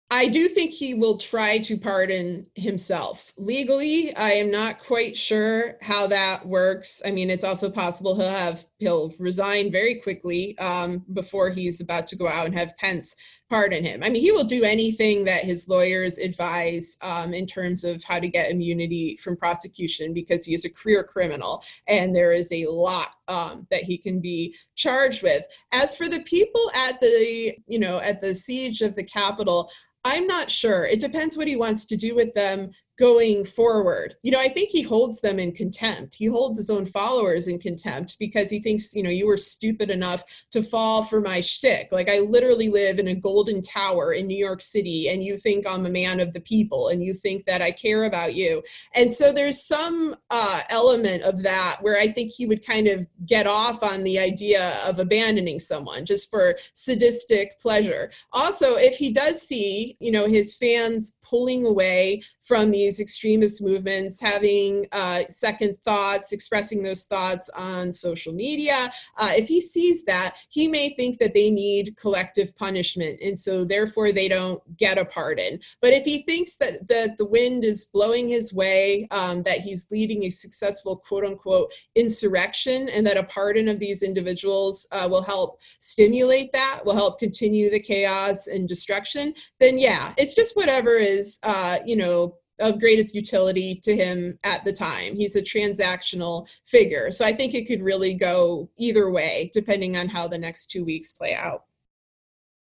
I 0.10 0.28
do 0.28 0.48
think 0.48 0.72
he 0.72 0.96
will 0.96 1.20
try 1.20 1.60
to 1.60 1.78
pardon 1.78 2.48
himself. 2.56 3.32
Legally, 3.38 4.16
I 4.16 4.32
am 4.32 4.50
not 4.50 4.80
quite 4.80 5.16
sure 5.16 5.76
how 5.80 6.08
that 6.08 6.48
works. 6.48 7.04
I 7.06 7.12
mean, 7.12 7.30
it's 7.30 7.44
also 7.44 7.70
possible 7.70 8.16
he'll 8.16 8.30
have 8.30 8.64
he'll 8.80 9.14
resign 9.20 9.72
very 9.72 9.96
quickly 9.96 10.58
um, 10.58 11.06
before 11.14 11.52
he's 11.52 11.82
about 11.82 12.08
to 12.08 12.16
go 12.16 12.28
out 12.28 12.48
and 12.48 12.58
have 12.58 12.78
Pence 12.78 13.16
pardon 13.50 13.86
him. 13.86 14.02
I 14.04 14.10
mean, 14.10 14.22
he 14.22 14.32
will 14.32 14.44
do 14.44 14.64
anything 14.64 15.26
that 15.26 15.44
his 15.44 15.70
lawyers 15.70 16.18
advise 16.18 16.98
um, 17.02 17.34
in 17.34 17.46
terms 17.46 17.84
of 17.84 18.04
how 18.04 18.20
to 18.20 18.28
get 18.28 18.50
immunity 18.50 19.18
from 19.18 19.38
prosecution 19.38 20.14
because 20.14 20.46
he 20.46 20.54
is 20.54 20.66
a 20.66 20.74
career 20.74 21.04
criminal 21.04 21.64
and 21.88 22.16
there 22.16 22.32
is 22.32 22.52
a 22.52 22.66
lot 22.68 23.10
um, 23.28 23.68
that 23.70 23.84
he 23.84 23.98
can 23.98 24.20
be 24.20 24.56
charged 24.76 25.22
with. 25.22 25.46
As 25.72 25.96
for 25.96 26.08
the 26.08 26.22
people 26.22 26.72
at 26.88 27.00
the 27.00 27.56
you 27.68 27.80
know 27.80 28.00
at 28.00 28.22
the 28.22 28.34
siege 28.34 28.82
of 28.82 28.96
the 28.96 29.04
Capitol, 29.04 29.70
I'm 30.04 30.28
not 30.28 30.52
sure. 30.52 30.86
It 30.86 31.00
depends 31.00 31.36
what 31.36 31.48
he 31.48 31.56
wants 31.56 31.86
to 31.86 31.98
do 31.98 32.16
with 32.16 32.34
them 32.34 32.70
going 32.98 33.44
forward. 33.44 34.16
You 34.24 34.32
know, 34.32 34.40
I 34.40 34.48
think 34.48 34.70
he 34.70 34.82
holds 34.82 35.22
them 35.22 35.40
in 35.40 35.52
contempt. 35.52 36.16
He 36.16 36.26
holds 36.26 36.58
his 36.58 36.70
own 36.70 36.86
followers 36.86 37.48
in 37.48 37.60
contempt 37.60 38.18
because 38.20 38.50
he 38.50 38.60
thinks, 38.60 38.96
you 38.96 39.04
know, 39.04 39.10
you 39.10 39.28
were 39.28 39.38
stupid 39.38 39.90
enough 39.90 40.46
to 40.52 40.64
fall 40.64 41.04
for 41.04 41.20
my 41.20 41.42
shtick. 41.42 41.92
Like 41.92 42.10
I 42.10 42.20
literally 42.20 42.70
live 42.70 43.00
in 43.00 43.10
a 43.10 43.16
golden 43.16 43.62
tower 43.62 44.14
in 44.14 44.28
New 44.28 44.38
York 44.38 44.62
City, 44.62 45.10
and 45.10 45.24
you 45.24 45.38
think 45.38 45.66
I'm 45.68 45.86
a 45.86 45.90
man 45.90 46.20
of 46.20 46.34
the 46.34 46.42
people, 46.42 46.90
and 46.90 47.04
you 47.04 47.14
think 47.14 47.46
that 47.46 47.62
I 47.62 47.72
care 47.72 48.06
about 48.06 48.34
you. 48.34 48.64
And 48.94 49.12
so 49.12 49.34
there's 49.34 49.62
some 49.62 50.16
uh, 50.30 50.62
element 50.70 51.24
of 51.24 51.44
that 51.44 51.78
where 51.82 51.98
I 51.98 52.08
think 52.08 52.32
he 52.32 52.46
would 52.46 52.66
kind 52.66 52.88
of 52.88 53.06
get 53.26 53.48
off 53.48 53.84
on 53.84 54.04
the 54.04 54.20
idea 54.20 54.74
of 54.86 55.00
abandoning 55.00 55.60
someone 55.60 56.06
just 56.06 56.30
for 56.30 56.56
sadistic 56.74 57.60
pleasure. 57.60 58.10
Also, 58.32 58.76
if 58.76 58.96
he 58.96 59.12
does 59.12 59.42
see, 59.42 59.98
you 60.00 60.12
know, 60.12 60.26
his 60.26 60.56
fans 60.56 61.18
pulling 61.22 61.66
away 61.66 62.22
from 62.44 62.72
these 62.86 63.00
extremist 63.00 63.64
movements, 63.64 64.22
having 64.22 64.86
uh, 64.92 65.24
second 65.30 65.76
thoughts, 65.80 66.32
expressing 66.32 66.84
those 66.84 67.06
thoughts 67.06 67.50
on 67.56 67.92
social 67.92 68.32
media. 68.32 68.92
Uh, 69.18 69.32
if 69.34 69.48
he 69.48 69.60
sees 69.60 70.06
that, 70.06 70.36
he 70.50 70.68
may 70.68 70.90
think 70.90 71.18
that 71.18 71.34
they 71.34 71.50
need 71.50 71.98
collective 71.98 72.56
punishment, 72.58 73.20
and 73.22 73.38
so 73.40 73.66
therefore 73.66 74.12
they 74.12 74.28
don't 74.28 74.62
get 74.78 75.00
a 75.00 75.06
pardon. 75.06 75.60
But 75.82 75.94
if 75.94 76.04
he 76.04 76.22
thinks 76.24 76.58
that, 76.58 76.88
that 76.88 77.18
the 77.18 77.26
wind 77.26 77.64
is 77.64 77.86
blowing 77.86 78.30
his 78.30 78.54
way, 78.54 79.08
um, 79.10 79.42
that 79.44 79.60
he's 79.60 79.88
leading 79.92 80.26
a 80.26 80.30
successful 80.30 80.98
quote 80.98 81.26
unquote 81.26 81.74
insurrection, 81.96 82.88
and 82.90 83.06
that 83.08 83.18
a 83.18 83.24
pardon 83.24 83.68
of 83.68 83.80
these 83.80 84.04
individuals 84.04 84.88
uh, 84.92 85.08
will 85.10 85.24
help 85.24 85.60
stimulate 85.80 86.52
that, 86.54 86.82
will 86.86 86.94
help 86.94 87.18
continue 87.18 87.72
the 87.72 87.80
chaos 87.80 88.46
and 88.46 88.68
destruction, 88.68 89.34
then 89.60 89.80
yeah, 89.80 90.14
it's 90.18 90.36
just 90.36 90.56
whatever 90.56 90.98
is, 90.98 91.40
uh, 91.42 91.80
you 91.84 91.96
know, 91.96 92.36
of 92.60 92.80
greatest 92.80 93.14
utility 93.14 93.80
to 93.84 93.96
him 93.96 94.38
at 94.44 94.64
the 94.64 94.74
time. 94.74 95.16
He's 95.16 95.36
a 95.36 95.42
transactional 95.42 96.50
figure. 96.66 97.12
So 97.12 97.26
I 97.26 97.34
think 97.34 97.54
it 97.54 97.68
could 97.68 97.82
really 97.82 98.16
go 98.16 98.70
either 98.78 99.10
way, 99.10 99.52
depending 99.54 99.98
on 99.98 100.08
how 100.08 100.28
the 100.28 100.38
next 100.38 100.68
two 100.68 100.86
weeks 100.86 101.14
play 101.14 101.34
out. 101.34 101.64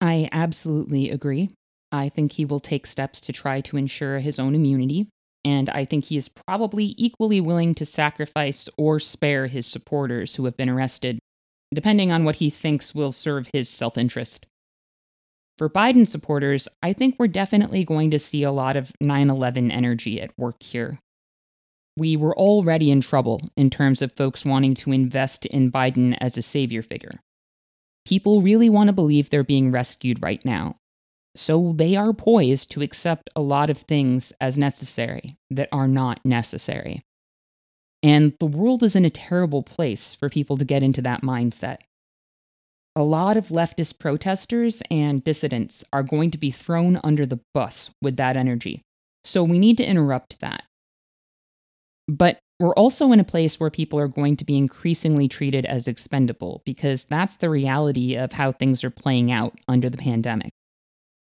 I 0.02 0.30
absolutely 0.32 1.10
agree. 1.10 1.50
I 1.91 2.10
think 2.10 2.34
he 2.34 2.45
will 2.45 2.60
take 2.60 2.86
steps 2.86 3.21
to 3.21 3.34
try 3.34 3.62
to 3.62 3.78
ensure 3.78 4.19
his 4.19 4.39
own 4.39 4.56
immunity. 4.56 5.08
And 5.45 5.69
I 5.69 5.86
think 5.86 6.06
he 6.06 6.17
is 6.17 6.28
probably 6.28 6.95
equally 6.98 7.39
willing 7.39 7.76
to 7.76 7.86
sacrifice 7.86 8.67
or 8.78 9.00
spare 9.00 9.48
his 9.48 9.67
supporters 9.67 10.36
who 10.36 10.45
have 10.45 10.58
been 10.58 10.69
arrested, 10.69 11.19
depending 11.74 12.12
on 12.12 12.26
what 12.26 12.38
he 12.38 12.50
thinks 12.50 12.95
will 12.95 13.12
serve 13.12 13.50
his 13.54 13.69
self 13.69 13.98
interest. 13.98 14.48
For 15.58 15.70
Biden 15.70 16.06
supporters, 16.08 16.68
I 16.84 16.91
think 16.91 17.15
we're 17.18 17.28
definitely 17.28 17.86
going 17.86 18.12
to 18.12 18.20
see 18.20 18.44
a 18.44 18.52
lot 18.52 18.76
of 18.76 18.91
9 19.00 19.30
11 19.30 19.72
energy 19.72 20.22
at 20.22 20.38
work 20.38 20.62
here. 20.62 21.00
We 21.98 22.18
were 22.18 22.38
already 22.38 22.91
in 22.91 23.00
trouble 23.00 23.39
in 23.56 23.70
terms 23.70 24.02
of 24.02 24.12
folks 24.12 24.44
wanting 24.44 24.74
to 24.76 24.91
invest 24.91 25.46
in 25.46 25.72
Biden 25.72 26.18
as 26.20 26.38
a 26.38 26.41
savior 26.41 26.82
figure. 26.82 27.13
People 28.06 28.41
really 28.41 28.70
want 28.70 28.88
to 28.88 28.94
believe 28.94 29.30
they're 29.30 29.46
being 29.46 29.72
rescued 29.72 30.22
right 30.22 30.44
now. 30.44 30.76
So 31.38 31.74
they 31.74 31.96
are 31.96 32.13
poised 32.13 32.72
to 32.72 32.82
accept 32.82 33.30
a 33.36 33.41
lot 33.41 33.70
of 33.70 33.78
things 33.78 34.34
as 34.41 34.58
necessary 34.58 35.38
that 35.50 35.70
are 35.72 35.88
not 35.88 36.20
necessary. 36.26 37.00
And 38.04 38.34
the 38.39 38.46
world 38.46 38.84
is 38.84 38.96
in 38.96 39.06
a 39.06 39.10
terrible 39.10 39.63
place 39.63 40.13
for 40.13 40.30
people 40.30 40.58
to 40.58 40.65
get 40.65 40.84
into 40.84 41.02
that 41.02 41.24
mindset 41.24 41.80
a 42.95 43.03
lot 43.03 43.36
of 43.36 43.47
leftist 43.47 43.99
protesters 43.99 44.81
and 44.89 45.23
dissidents 45.23 45.84
are 45.91 46.03
going 46.03 46.31
to 46.31 46.38
be 46.38 46.51
thrown 46.51 46.99
under 47.03 47.25
the 47.25 47.41
bus 47.53 47.91
with 48.01 48.15
that 48.17 48.38
energy. 48.38 48.81
So 49.23 49.43
we 49.43 49.60
need 49.60 49.77
to 49.77 49.86
interrupt 49.86 50.39
that. 50.39 50.63
But 52.08 52.39
we're 52.60 52.75
also 52.75 53.12
in 53.12 53.19
a 53.19 53.25
place 53.25 53.60
where 53.60 53.69
people 53.69 53.99
are 53.99 54.08
going 54.08 54.38
to 54.38 54.45
be 54.45 54.58
increasingly 54.58 55.27
treated 55.27 55.65
as 55.65 55.88
expendable 55.88 56.62
because 56.65 57.03
that's 57.03 57.38
the 57.38 57.49
reality 57.49 58.15
of 58.15 58.34
how 58.34 58.51
things 58.51 58.84
are 58.84 58.89
playing 58.89 59.31
out 59.31 59.53
under 59.67 59.89
the 59.89 59.97
pandemic. 59.97 60.51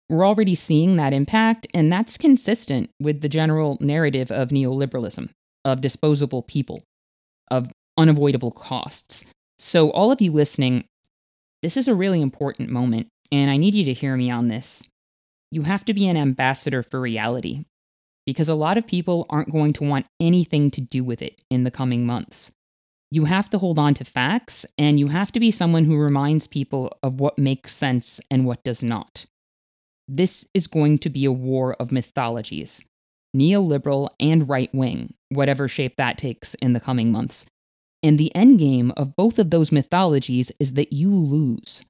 We're 0.09 0.27
already 0.27 0.55
seeing 0.55 0.97
that 0.97 1.13
impact, 1.13 1.67
and 1.73 1.93
that's 1.93 2.17
consistent 2.17 2.89
with 2.99 3.21
the 3.21 3.29
general 3.29 3.77
narrative 3.79 4.29
of 4.29 4.49
neoliberalism, 4.49 5.29
of 5.63 5.79
disposable 5.79 6.41
people, 6.41 6.79
of 7.49 7.71
unavoidable 7.97 8.51
costs. 8.51 9.23
So, 9.57 9.89
all 9.91 10.11
of 10.11 10.19
you 10.19 10.33
listening, 10.33 10.83
this 11.61 11.77
is 11.77 11.87
a 11.87 11.95
really 11.95 12.21
important 12.21 12.69
moment, 12.69 13.07
and 13.31 13.51
I 13.51 13.57
need 13.57 13.75
you 13.75 13.85
to 13.85 13.93
hear 13.93 14.15
me 14.15 14.31
on 14.31 14.47
this. 14.47 14.83
You 15.51 15.63
have 15.63 15.85
to 15.85 15.93
be 15.93 16.07
an 16.07 16.17
ambassador 16.17 16.81
for 16.83 16.99
reality, 16.99 17.65
because 18.25 18.49
a 18.49 18.55
lot 18.55 18.77
of 18.77 18.87
people 18.87 19.25
aren't 19.29 19.51
going 19.51 19.73
to 19.73 19.83
want 19.83 20.05
anything 20.19 20.71
to 20.71 20.81
do 20.81 21.03
with 21.03 21.21
it 21.21 21.41
in 21.49 21.63
the 21.63 21.71
coming 21.71 22.05
months. 22.05 22.51
You 23.11 23.25
have 23.25 23.49
to 23.49 23.57
hold 23.57 23.77
on 23.77 23.93
to 23.95 24.05
facts, 24.05 24.65
and 24.77 24.99
you 24.99 25.07
have 25.07 25.31
to 25.33 25.39
be 25.39 25.51
someone 25.51 25.85
who 25.85 25.97
reminds 25.97 26.47
people 26.47 26.97
of 27.03 27.19
what 27.19 27.37
makes 27.37 27.73
sense 27.73 28.21
and 28.31 28.45
what 28.45 28.63
does 28.63 28.81
not. 28.81 29.25
This 30.07 30.47
is 30.53 30.67
going 30.67 30.97
to 30.99 31.09
be 31.09 31.25
a 31.25 31.31
war 31.31 31.75
of 31.79 31.91
mythologies 31.91 32.81
neoliberal 33.35 34.09
and 34.19 34.49
right 34.49 34.73
wing, 34.73 35.13
whatever 35.29 35.67
shape 35.67 35.95
that 35.95 36.17
takes 36.17 36.53
in 36.55 36.73
the 36.73 36.81
coming 36.81 37.13
months. 37.13 37.45
And 38.03 38.17
the 38.17 38.31
endgame 38.35 38.91
of 38.97 39.15
both 39.15 39.37
of 39.37 39.51
those 39.51 39.71
mythologies 39.71 40.51
is 40.59 40.73
that 40.73 40.91
you 40.91 41.15
lose. 41.15 41.85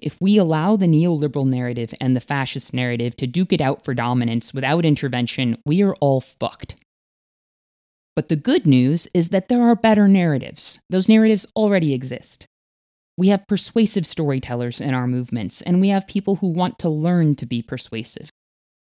If 0.00 0.20
we 0.20 0.36
allow 0.36 0.76
the 0.76 0.86
neoliberal 0.86 1.46
narrative 1.46 1.94
and 2.00 2.14
the 2.14 2.20
fascist 2.20 2.74
narrative 2.74 3.16
to 3.16 3.26
duke 3.26 3.52
it 3.52 3.60
out 3.60 3.84
for 3.84 3.94
dominance 3.94 4.52
without 4.52 4.84
intervention, 4.84 5.58
we 5.64 5.82
are 5.82 5.94
all 6.00 6.20
fucked. 6.20 6.76
But 8.14 8.28
the 8.28 8.36
good 8.36 8.66
news 8.66 9.08
is 9.12 9.30
that 9.30 9.48
there 9.48 9.62
are 9.62 9.76
better 9.76 10.08
narratives. 10.08 10.80
Those 10.88 11.08
narratives 11.08 11.46
already 11.54 11.92
exist. 11.92 12.46
We 13.18 13.28
have 13.28 13.46
persuasive 13.46 14.06
storytellers 14.06 14.80
in 14.80 14.92
our 14.92 15.06
movements, 15.06 15.62
and 15.62 15.80
we 15.80 15.88
have 15.88 16.06
people 16.06 16.36
who 16.36 16.48
want 16.48 16.78
to 16.80 16.88
learn 16.88 17.34
to 17.36 17.46
be 17.46 17.62
persuasive. 17.62 18.30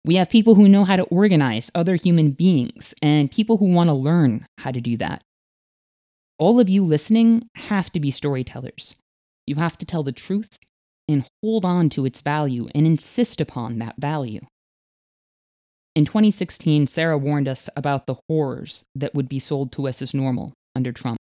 We 0.04 0.16
have 0.16 0.30
people 0.30 0.54
who 0.54 0.68
know 0.68 0.84
how 0.84 0.96
to 0.96 1.04
organize 1.04 1.70
other 1.74 1.96
human 1.96 2.30
beings, 2.30 2.94
and 3.02 3.30
people 3.30 3.58
who 3.58 3.72
want 3.72 3.88
to 3.88 3.94
learn 3.94 4.46
how 4.58 4.70
to 4.70 4.80
do 4.80 4.96
that 4.96 5.22
all 6.40 6.58
of 6.58 6.70
you 6.70 6.82
listening 6.82 7.48
have 7.54 7.92
to 7.92 8.00
be 8.00 8.10
storytellers. 8.10 8.96
You 9.46 9.56
have 9.56 9.76
to 9.78 9.86
tell 9.86 10.02
the 10.02 10.10
truth 10.10 10.58
and 11.06 11.28
hold 11.42 11.66
on 11.66 11.90
to 11.90 12.06
its 12.06 12.22
value 12.22 12.66
and 12.74 12.86
insist 12.86 13.40
upon 13.40 13.78
that 13.78 13.96
value. 13.98 14.40
In 15.94 16.06
2016, 16.06 16.86
Sarah 16.86 17.18
warned 17.18 17.46
us 17.46 17.68
about 17.76 18.06
the 18.06 18.16
horrors 18.26 18.84
that 18.94 19.14
would 19.14 19.28
be 19.28 19.38
sold 19.38 19.70
to 19.72 19.86
us 19.86 20.00
as 20.00 20.14
normal 20.14 20.52
under 20.74 20.92
Trump. 20.92 21.18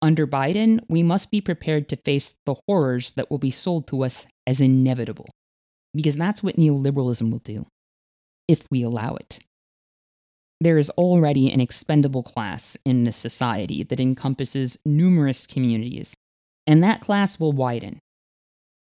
Under 0.00 0.26
Biden, 0.26 0.80
we 0.88 1.02
must 1.02 1.30
be 1.30 1.40
prepared 1.40 1.88
to 1.88 1.96
face 1.96 2.34
the 2.46 2.56
horrors 2.66 3.12
that 3.12 3.30
will 3.30 3.38
be 3.38 3.50
sold 3.50 3.86
to 3.88 4.04
us 4.04 4.26
as 4.46 4.60
inevitable, 4.60 5.26
because 5.92 6.16
that's 6.16 6.42
what 6.42 6.56
neoliberalism 6.56 7.30
will 7.30 7.40
do, 7.40 7.66
if 8.48 8.64
we 8.70 8.82
allow 8.82 9.16
it 9.16 9.40
there 10.64 10.78
is 10.78 10.90
already 10.90 11.52
an 11.52 11.60
expendable 11.60 12.22
class 12.22 12.76
in 12.84 13.04
this 13.04 13.16
society 13.16 13.82
that 13.84 14.00
encompasses 14.00 14.78
numerous 14.84 15.46
communities, 15.46 16.16
and 16.66 16.82
that 16.82 17.00
class 17.00 17.38
will 17.38 17.52
widen. 17.52 17.98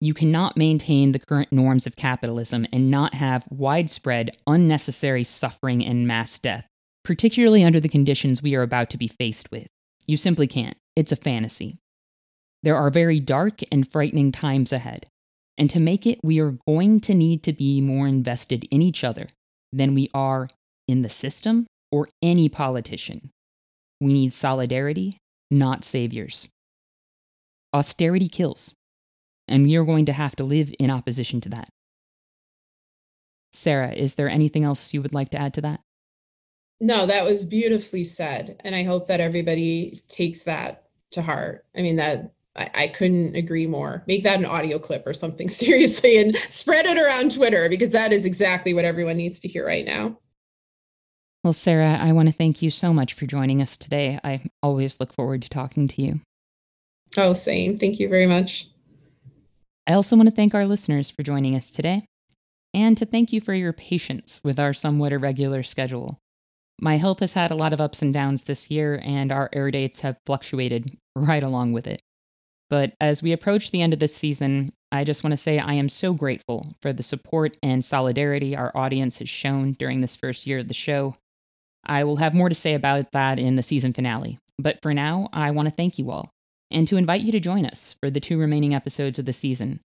You 0.02 0.14
cannot 0.14 0.58
maintain 0.58 1.12
the 1.12 1.20
current 1.20 1.52
norms 1.52 1.88
of 1.88 1.96
capitalism 1.96 2.68
and 2.72 2.92
not 2.92 3.14
have 3.14 3.48
widespread, 3.50 4.32
unnecessary 4.46 5.24
suffering 5.24 5.86
and 5.86 6.08
mass 6.08 6.38
death, 6.38 6.68
particularly 7.04 7.64
under 7.64 7.80
the 7.80 7.90
conditions 7.90 8.42
we 8.42 8.56
are 8.56 8.62
about 8.62 8.90
to 8.92 8.98
be 8.98 9.08
faced 9.08 9.52
with. 9.52 9.68
You 10.06 10.18
simply 10.18 10.48
can't. 10.48 10.78
It's 10.96 11.12
a 11.12 11.18
fantasy. 11.18 11.76
There 12.64 12.78
are 12.78 12.90
very 12.90 13.20
dark 13.20 13.62
and 13.72 13.90
frightening 13.90 14.32
times 14.32 14.72
ahead, 14.74 15.06
and 15.58 15.70
to 15.70 15.80
make 15.80 16.06
it, 16.06 16.20
we 16.24 16.40
are 16.40 16.58
going 16.68 17.00
to 17.02 17.14
need 17.14 17.44
to 17.44 17.54
be 17.54 17.82
more 17.82 18.08
invested 18.08 18.66
in 18.72 18.82
each 18.82 19.04
other 19.04 19.28
than 19.72 19.94
we 19.94 20.10
are 20.14 20.48
in 20.88 21.02
the 21.02 21.10
system 21.10 21.68
or 21.92 22.08
any 22.22 22.50
politician. 22.50 23.32
We 24.02 24.14
need 24.14 24.34
solidarity, 24.34 25.18
not 25.50 25.84
saviors. 25.84 26.50
Austerity 27.74 28.28
kills, 28.28 28.74
and 29.48 29.64
we 29.64 29.76
are 29.76 29.86
going 29.86 30.06
to 30.06 30.14
have 30.14 30.36
to 30.38 30.44
live 30.44 30.74
in 30.80 30.90
opposition 30.90 31.42
to 31.42 31.50
that. 31.50 31.70
Sarah, 33.54 33.92
is 33.92 34.16
there 34.16 34.30
anything 34.30 34.64
else 34.64 34.94
you 34.94 35.02
would 35.02 35.14
like 35.14 35.30
to 35.30 35.38
add 35.38 35.54
to 35.56 35.62
that? 35.62 35.82
No, 36.82 37.06
that 37.06 37.24
was 37.24 37.46
beautifully 37.46 38.04
said. 38.04 38.62
And 38.66 38.76
I 38.76 38.84
hope 38.84 39.08
that 39.08 39.22
everybody 39.22 40.02
takes 40.08 40.44
that 40.44 40.84
to 41.12 41.22
heart. 41.22 41.66
I 41.76 41.82
mean, 41.82 41.96
that 41.96 42.34
I, 42.56 42.70
I, 42.76 42.88
couldn't 42.88 43.36
agree 43.36 43.68
more. 43.68 44.04
Make 44.08 44.24
that 44.24 44.40
an 44.40 44.46
audio 44.46 44.80
clip 44.80 45.08
or 45.08 45.14
something 45.14 45.48
seriously 45.64 46.18
and 46.18 46.36
spread 46.36 46.86
it 46.86 46.98
around 46.98 47.34
Twitter 47.34 47.70
because 47.70 47.92
that 47.92 48.12
is 48.12 48.26
exactly 48.26 48.74
what 48.74 48.86
everyone 48.86 49.18
needs 49.18 49.40
to 49.42 49.48
hear 49.48 49.66
right 49.66 49.86
now. 49.86 50.18
Well, 51.46 51.54
Sarah, 51.54 52.00
I 52.02 52.12
want 52.12 52.28
to 52.28 52.34
thank 52.34 52.64
you 52.64 52.72
so 52.72 52.92
much 52.92 53.14
for 53.14 53.28
joining 53.28 53.62
us 53.62 53.78
today. 53.78 54.18
I 54.24 54.42
always 54.64 55.00
look 55.00 55.14
forward 55.14 55.44
to 55.44 55.48
talking 55.48 55.88
to 55.90 56.02
you. 56.02 56.22
Oh, 57.20 57.34
same. 57.34 57.78
Thank 57.78 58.00
you 58.00 58.10
very 58.10 58.26
much. 58.26 58.70
I 59.86 59.94
also 59.94 60.16
want 60.16 60.28
to 60.28 60.34
thank 60.34 60.56
our 60.56 60.66
listeners 60.66 61.12
for 61.12 61.22
joining 61.22 61.56
us 61.56 61.70
today. 61.72 62.02
and 62.74 62.98
to 62.98 63.06
thank 63.06 63.32
you 63.32 63.42
for 63.42 63.54
your 63.54 63.74
patience 63.74 64.42
with 64.44 64.60
our 64.60 64.74
somewhat 64.74 65.14
irregular 65.14 65.62
schedule. 65.62 66.18
My 66.82 66.98
health 66.98 67.20
has 67.20 67.36
had 67.36 67.52
a 67.52 67.56
lot 67.56 67.74
of 67.74 67.80
ups 67.80 68.02
and 68.02 68.12
downs 68.12 68.46
this 68.46 68.72
year, 68.72 69.00
and 69.04 69.32
our 69.32 69.48
air 69.54 69.70
dates 69.70 70.02
have 70.02 70.18
fluctuated 70.26 70.98
right 71.16 71.44
along 71.44 71.74
with 71.74 71.86
it. 71.86 72.02
But 72.72 72.96
as 73.00 73.22
we 73.22 73.32
approach 73.32 73.70
the 73.70 73.84
end 73.84 73.94
of 73.94 74.00
this 74.00 74.16
season, 74.16 74.74
I 74.92 75.04
just 75.04 75.24
want 75.24 75.32
to 75.34 75.38
say 75.38 75.60
I 75.60 75.74
am 75.74 75.90
so 75.90 76.14
grateful 76.14 76.74
for 76.82 76.92
the 76.92 77.04
support 77.04 77.56
and 77.62 77.86
solidarity 77.86 78.56
our 78.58 78.76
audience 78.76 79.20
has 79.20 79.30
shown 79.30 79.74
during 79.74 80.02
this 80.02 80.16
first 80.16 80.48
year 80.48 80.58
of 80.58 80.68
the 80.68 80.74
show. 80.74 81.14
I 81.86 82.04
will 82.04 82.18
have 82.18 82.34
more 82.34 82.50
to 82.50 82.56
say 82.56 82.74
about 82.74 83.12
that 83.12 83.40
in 83.40 83.56
the 83.56 83.64
season 83.64 83.94
finale, 83.94 84.40
but 84.58 84.80
for 84.82 84.94
now, 84.94 85.30
I 85.34 85.52
want 85.52 85.68
to 85.68 85.74
thank 85.74 86.00
you 86.00 86.12
all 86.12 86.30
and 86.72 86.88
to 86.88 86.98
invite 86.98 87.22
you 87.22 87.32
to 87.32 87.40
join 87.40 87.66
us 87.66 87.96
for 88.00 88.10
the 88.10 88.20
two 88.20 88.40
remaining 88.40 88.74
episodes 88.74 89.20
of 89.20 89.26
the 89.26 89.34
season. 89.34 89.80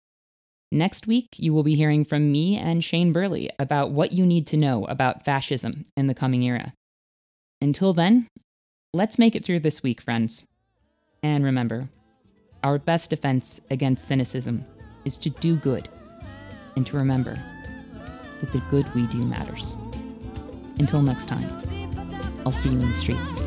Next 0.72 1.08
week, 1.08 1.30
you 1.38 1.54
will 1.54 1.64
be 1.64 1.76
hearing 1.76 2.04
from 2.04 2.32
me 2.32 2.58
and 2.58 2.84
Shane 2.84 3.14
Burley 3.14 3.50
about 3.58 3.92
what 3.92 4.12
you 4.12 4.26
need 4.26 4.46
to 4.48 4.58
know 4.58 4.86
about 4.86 5.24
fascism 5.24 5.84
in 5.96 6.08
the 6.08 6.14
coming 6.14 6.44
era. 6.44 6.74
Until 7.62 7.94
then, 7.94 8.28
let's 8.94 9.18
make 9.18 9.36
it 9.36 9.46
through 9.46 9.62
this 9.62 9.82
week, 9.82 10.02
friends. 10.02 10.44
And 11.24 11.44
remember, 11.44 11.90
our 12.64 12.78
best 12.78 13.10
defense 13.10 13.62
against 13.72 14.08
cynicism 14.08 14.66
is 15.06 15.18
to 15.20 15.30
do 15.30 15.56
good 15.56 15.90
and 16.76 16.86
to 16.88 16.98
remember 16.98 17.42
that 18.42 18.52
the 18.52 18.62
good 18.70 18.94
we 18.94 19.08
do 19.08 19.26
matters. 19.26 19.78
Until 20.80 21.02
next 21.02 21.28
time, 21.28 21.48
I'll 22.48 22.52
see 22.54 22.70
you 22.70 22.80
in 22.80 22.88
the 22.88 22.94
streets. 22.94 23.44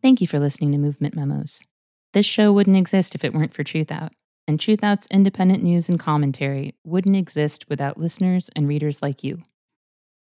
Thank 0.00 0.20
you 0.20 0.28
for 0.28 0.38
listening 0.38 0.70
to 0.70 0.78
Movement 0.78 1.16
Memos. 1.16 1.64
This 2.12 2.24
show 2.24 2.52
wouldn't 2.52 2.76
exist 2.76 3.16
if 3.16 3.24
it 3.24 3.34
weren't 3.34 3.52
for 3.52 3.64
Truthout, 3.64 4.10
and 4.46 4.60
Truthout's 4.60 5.06
independent 5.10 5.62
news 5.62 5.88
and 5.88 5.98
commentary 5.98 6.74
wouldn't 6.84 7.16
exist 7.16 7.68
without 7.68 7.98
listeners 7.98 8.50
and 8.54 8.68
readers 8.68 9.02
like 9.02 9.24
you. 9.24 9.38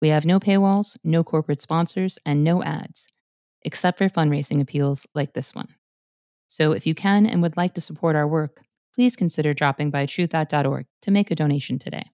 We 0.01 0.09
have 0.09 0.25
no 0.25 0.39
paywalls, 0.39 0.97
no 1.03 1.23
corporate 1.23 1.61
sponsors, 1.61 2.19
and 2.25 2.43
no 2.43 2.63
ads, 2.63 3.07
except 3.63 3.97
for 3.97 4.09
fundraising 4.09 4.61
appeals 4.61 5.07
like 5.13 5.33
this 5.33 5.55
one. 5.55 5.69
So 6.47 6.71
if 6.71 6.87
you 6.87 6.95
can 6.95 7.25
and 7.25 7.41
would 7.41 7.57
like 7.57 7.73
to 7.73 7.81
support 7.81 8.15
our 8.15 8.27
work, 8.27 8.61
please 8.95 9.15
consider 9.15 9.53
dropping 9.53 9.91
by 9.91 10.05
truthout.org 10.05 10.85
to 11.01 11.11
make 11.11 11.29
a 11.29 11.35
donation 11.35 11.77
today. 11.77 12.11